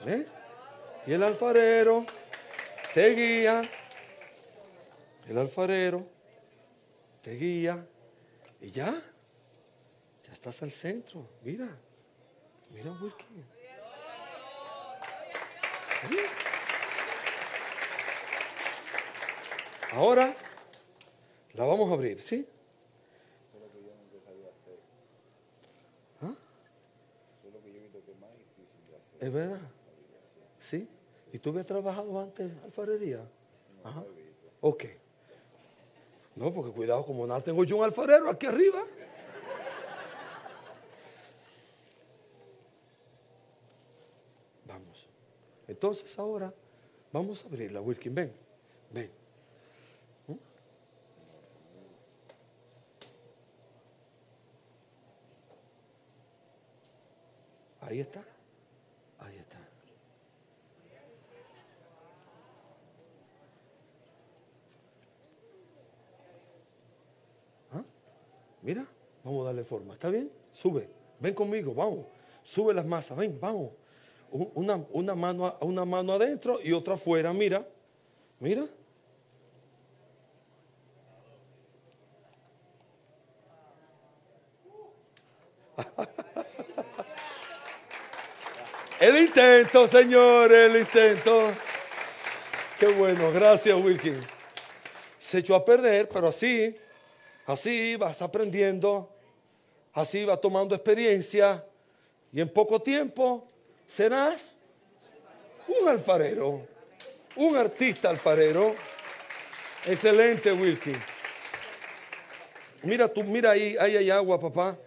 ¿Eh? 0.05 0.27
Y 1.07 1.13
el 1.13 1.23
alfarero 1.23 2.05
te 2.93 3.09
guía. 3.15 3.67
El 5.27 5.39
alfarero 5.39 6.05
te 7.23 7.31
guía. 7.31 7.83
Y 8.61 8.71
ya. 8.71 9.01
Ya 10.25 10.33
estás 10.33 10.61
al 10.63 10.71
centro. 10.71 11.27
Mira. 11.43 11.69
Mira, 12.71 12.91
Wilkin. 12.91 13.45
¿Sí? 16.09 16.17
Ahora 19.93 20.35
la 21.53 21.65
vamos 21.65 21.89
a 21.89 21.93
abrir, 21.93 22.21
¿sí? 22.21 22.47
¿Es 29.19 29.33
verdad? 29.33 29.61
¿Sí? 30.59 30.87
¿Y 31.31 31.39
tú 31.39 31.49
habías 31.49 31.65
trabajado 31.65 32.19
antes 32.19 32.51
alfarería? 32.63 33.27
Ajá. 33.83 34.03
Ok. 34.61 34.85
No, 36.35 36.53
porque 36.53 36.71
cuidado, 36.71 37.05
como 37.05 37.25
nada 37.25 37.41
tengo 37.41 37.63
yo 37.63 37.77
un 37.77 37.85
alfarero 37.85 38.29
aquí 38.29 38.45
arriba. 38.45 38.83
Vamos. 44.65 45.07
Entonces 45.67 46.19
ahora 46.19 46.53
vamos 47.13 47.43
a 47.43 47.47
abrirla, 47.47 47.79
Wilkin. 47.79 48.13
Ven, 48.13 48.33
ven. 48.91 49.09
¿Mm? 50.27 50.33
Ahí 57.79 57.99
está. 58.01 58.21
Ahí 59.19 59.37
está. 59.37 59.57
¿Ah? 67.71 67.83
Mira, 68.65 68.83
vamos 69.23 69.43
a 69.43 69.45
darle 69.49 69.63
forma. 69.63 69.93
¿Está 69.93 70.09
bien? 70.09 70.31
Sube. 70.51 70.89
Ven 71.19 71.33
conmigo, 71.35 71.73
vamos. 71.75 72.05
Sube 72.43 72.73
las 72.73 72.85
masas, 72.85 73.15
ven, 73.17 73.37
vamos. 73.39 73.71
Un- 74.31 74.51
Una, 74.91 75.15
mano, 75.15 75.55
una 75.61 75.85
mano 75.85 76.13
adentro 76.13 76.59
y 76.61 76.73
otra 76.73 76.95
afuera, 76.95 77.31
mira. 77.31 77.65
Mira. 78.39 78.65
El 88.99 89.17
intento, 89.17 89.87
señor, 89.87 90.51
el 90.51 90.77
intento. 90.77 91.51
Qué 92.79 92.87
bueno, 92.87 93.31
gracias, 93.31 93.77
Wilkin. 93.77 94.19
Se 95.19 95.39
echó 95.39 95.55
a 95.55 95.65
perder, 95.65 96.07
pero 96.09 96.29
así, 96.29 96.75
así 97.45 97.95
vas 97.95 98.21
aprendiendo, 98.21 99.09
así 99.93 100.25
vas 100.25 100.41
tomando 100.41 100.75
experiencia 100.75 101.63
y 102.33 102.41
en 102.41 102.49
poco 102.49 102.81
tiempo 102.81 103.47
serás 103.87 104.51
un 105.67 105.87
alfarero, 105.87 106.61
un 107.35 107.55
artista 107.55 108.09
alfarero. 108.09 108.75
Excelente, 109.85 110.51
Wilkin. 110.51 110.97
Mira 112.83 113.07
tú, 113.07 113.23
mira 113.23 113.51
ahí, 113.51 113.75
ahí 113.79 113.97
hay 113.97 114.09
agua, 114.09 114.39
papá. 114.39 114.77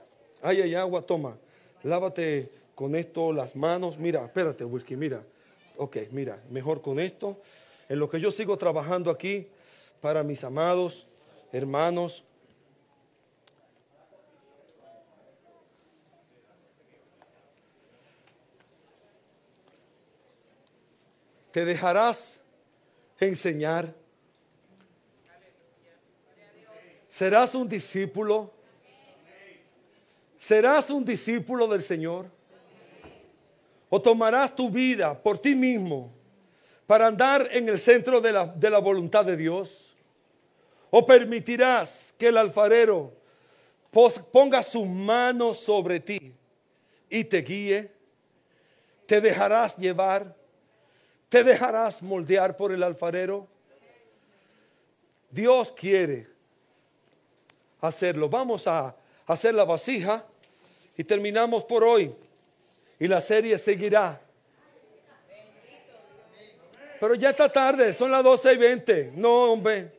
Ahí 0.42 0.60
hay 0.60 0.74
agua, 0.74 1.02
toma. 1.02 1.36
Lávate 1.82 2.50
con 2.74 2.94
esto 2.94 3.32
las 3.32 3.56
manos. 3.56 3.98
Mira, 3.98 4.24
espérate, 4.24 4.64
Wilkin, 4.64 4.98
mira. 4.98 5.22
Ok, 5.76 5.96
mira, 6.10 6.40
mejor 6.50 6.80
con 6.80 6.98
esto. 7.00 7.40
En 7.88 7.98
lo 7.98 8.08
que 8.08 8.20
yo 8.20 8.30
sigo 8.30 8.56
trabajando 8.56 9.10
aquí 9.10 9.48
para 10.00 10.22
mis 10.22 10.44
amados 10.44 11.06
hermanos. 11.52 12.24
Te 21.58 21.64
dejarás 21.64 22.40
enseñar. 23.18 23.92
Serás 27.08 27.52
un 27.56 27.68
discípulo. 27.68 28.52
Serás 30.36 30.88
un 30.88 31.04
discípulo 31.04 31.66
del 31.66 31.82
Señor. 31.82 32.30
O 33.90 34.00
tomarás 34.00 34.54
tu 34.54 34.70
vida 34.70 35.20
por 35.20 35.36
ti 35.38 35.56
mismo 35.56 36.12
para 36.86 37.08
andar 37.08 37.48
en 37.50 37.68
el 37.68 37.80
centro 37.80 38.20
de 38.20 38.30
la, 38.30 38.46
de 38.46 38.70
la 38.70 38.78
voluntad 38.78 39.24
de 39.24 39.36
Dios. 39.36 39.96
O 40.90 41.04
permitirás 41.04 42.14
que 42.16 42.28
el 42.28 42.36
alfarero 42.36 43.12
ponga 44.30 44.62
su 44.62 44.84
mano 44.84 45.52
sobre 45.52 45.98
ti 45.98 46.32
y 47.10 47.24
te 47.24 47.38
guíe. 47.38 47.90
Te 49.06 49.20
dejarás 49.20 49.76
llevar. 49.76 50.37
Te 51.28 51.44
dejarás 51.44 52.02
moldear 52.02 52.56
por 52.56 52.72
el 52.72 52.82
alfarero. 52.82 53.46
Dios 55.30 55.70
quiere 55.72 56.26
hacerlo. 57.80 58.28
Vamos 58.28 58.66
a 58.66 58.94
hacer 59.26 59.54
la 59.54 59.64
vasija 59.64 60.24
y 60.96 61.04
terminamos 61.04 61.64
por 61.64 61.84
hoy. 61.84 62.14
Y 62.98 63.06
la 63.06 63.20
serie 63.20 63.58
seguirá. 63.58 64.20
Pero 66.98 67.14
ya 67.14 67.30
está 67.30 67.48
tarde, 67.48 67.92
son 67.92 68.10
las 68.10 68.24
12 68.24 68.54
y 68.54 68.56
20. 68.56 69.12
No, 69.14 69.52
hombre, 69.52 69.92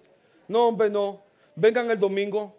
no, 0.47 0.67
hombre, 0.67 0.89
no. 0.89 1.21
Vengan 1.55 1.89
el 1.89 1.99
domingo. 1.99 2.58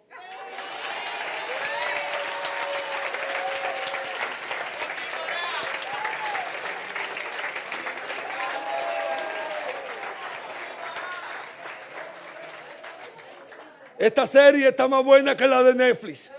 Esta 14.01 14.25
serie 14.25 14.67
está 14.69 14.87
más 14.87 15.03
buena 15.03 15.37
que 15.37 15.47
la 15.47 15.61
de 15.61 15.75
Netflix. 15.75 16.31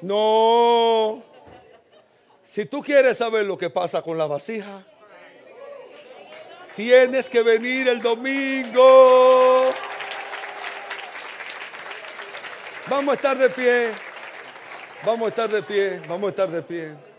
No. 0.00 1.20
Si 2.44 2.64
tú 2.66 2.80
quieres 2.80 3.18
saber 3.18 3.44
lo 3.44 3.58
que 3.58 3.70
pasa 3.70 4.00
con 4.00 4.16
la 4.16 4.28
vasija, 4.28 4.84
tienes 6.76 7.28
que 7.28 7.42
venir 7.42 7.88
el 7.88 8.00
domingo. 8.00 9.72
Vamos 12.88 13.14
a 13.14 13.16
estar 13.16 13.36
de 13.36 13.50
pie. 13.50 13.88
Vamos 15.04 15.26
a 15.26 15.28
estar 15.30 15.48
de 15.50 15.60
pie. 15.60 16.00
Vamos 16.06 16.28
a 16.28 16.30
estar 16.30 16.48
de 16.48 16.62
pie. 16.62 17.11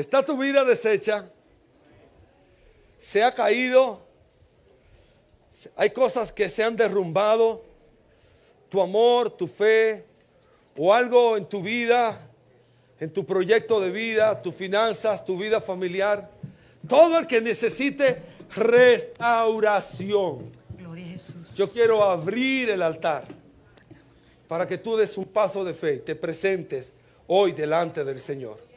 ¿Está 0.00 0.24
tu 0.24 0.38
vida 0.38 0.64
deshecha? 0.64 1.28
¿Se 2.96 3.22
ha 3.22 3.34
caído? 3.34 4.00
¿Hay 5.76 5.90
cosas 5.90 6.32
que 6.32 6.48
se 6.48 6.64
han 6.64 6.74
derrumbado? 6.74 7.62
¿Tu 8.70 8.80
amor, 8.80 9.30
tu 9.30 9.46
fe 9.46 10.06
o 10.74 10.94
algo 10.94 11.36
en 11.36 11.44
tu 11.44 11.60
vida, 11.60 12.18
en 12.98 13.12
tu 13.12 13.26
proyecto 13.26 13.78
de 13.78 13.90
vida, 13.90 14.38
tus 14.38 14.54
finanzas, 14.54 15.22
tu 15.22 15.36
vida 15.36 15.60
familiar? 15.60 16.30
Todo 16.88 17.18
el 17.18 17.26
que 17.26 17.42
necesite 17.42 18.22
restauración. 18.56 20.50
Gloria 20.78 21.04
a 21.04 21.08
Jesús. 21.10 21.56
Yo 21.56 21.70
quiero 21.70 22.02
abrir 22.02 22.70
el 22.70 22.80
altar 22.80 23.26
para 24.48 24.66
que 24.66 24.78
tú 24.78 24.96
des 24.96 25.18
un 25.18 25.26
paso 25.26 25.62
de 25.62 25.74
fe, 25.74 25.98
te 25.98 26.14
presentes 26.14 26.94
hoy 27.26 27.52
delante 27.52 28.02
del 28.02 28.18
Señor. 28.18 28.69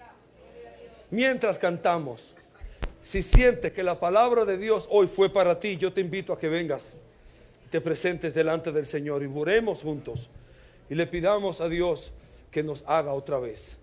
Mientras 1.14 1.60
cantamos, 1.60 2.34
si 3.04 3.22
sientes 3.22 3.72
que 3.72 3.84
la 3.84 4.00
palabra 4.00 4.46
de 4.46 4.58
Dios 4.58 4.88
hoy 4.90 5.06
fue 5.06 5.32
para 5.32 5.60
ti, 5.60 5.78
yo 5.78 5.94
te 5.94 6.02
invito 6.02 6.34
a 6.34 6.40
que 6.40 6.50
vengas, 6.50 6.94
te 7.70 7.80
presentes 7.82 8.34
delante 8.34 8.72
del 8.72 8.88
Señor 8.88 9.22
y 9.22 9.28
oremos 9.28 9.84
juntos 9.84 10.28
y 10.90 10.96
le 10.96 11.06
pidamos 11.06 11.62
a 11.62 11.70
Dios 11.70 12.12
que 12.50 12.64
nos 12.64 12.84
haga 12.88 13.14
otra 13.14 13.38
vez. 13.38 13.78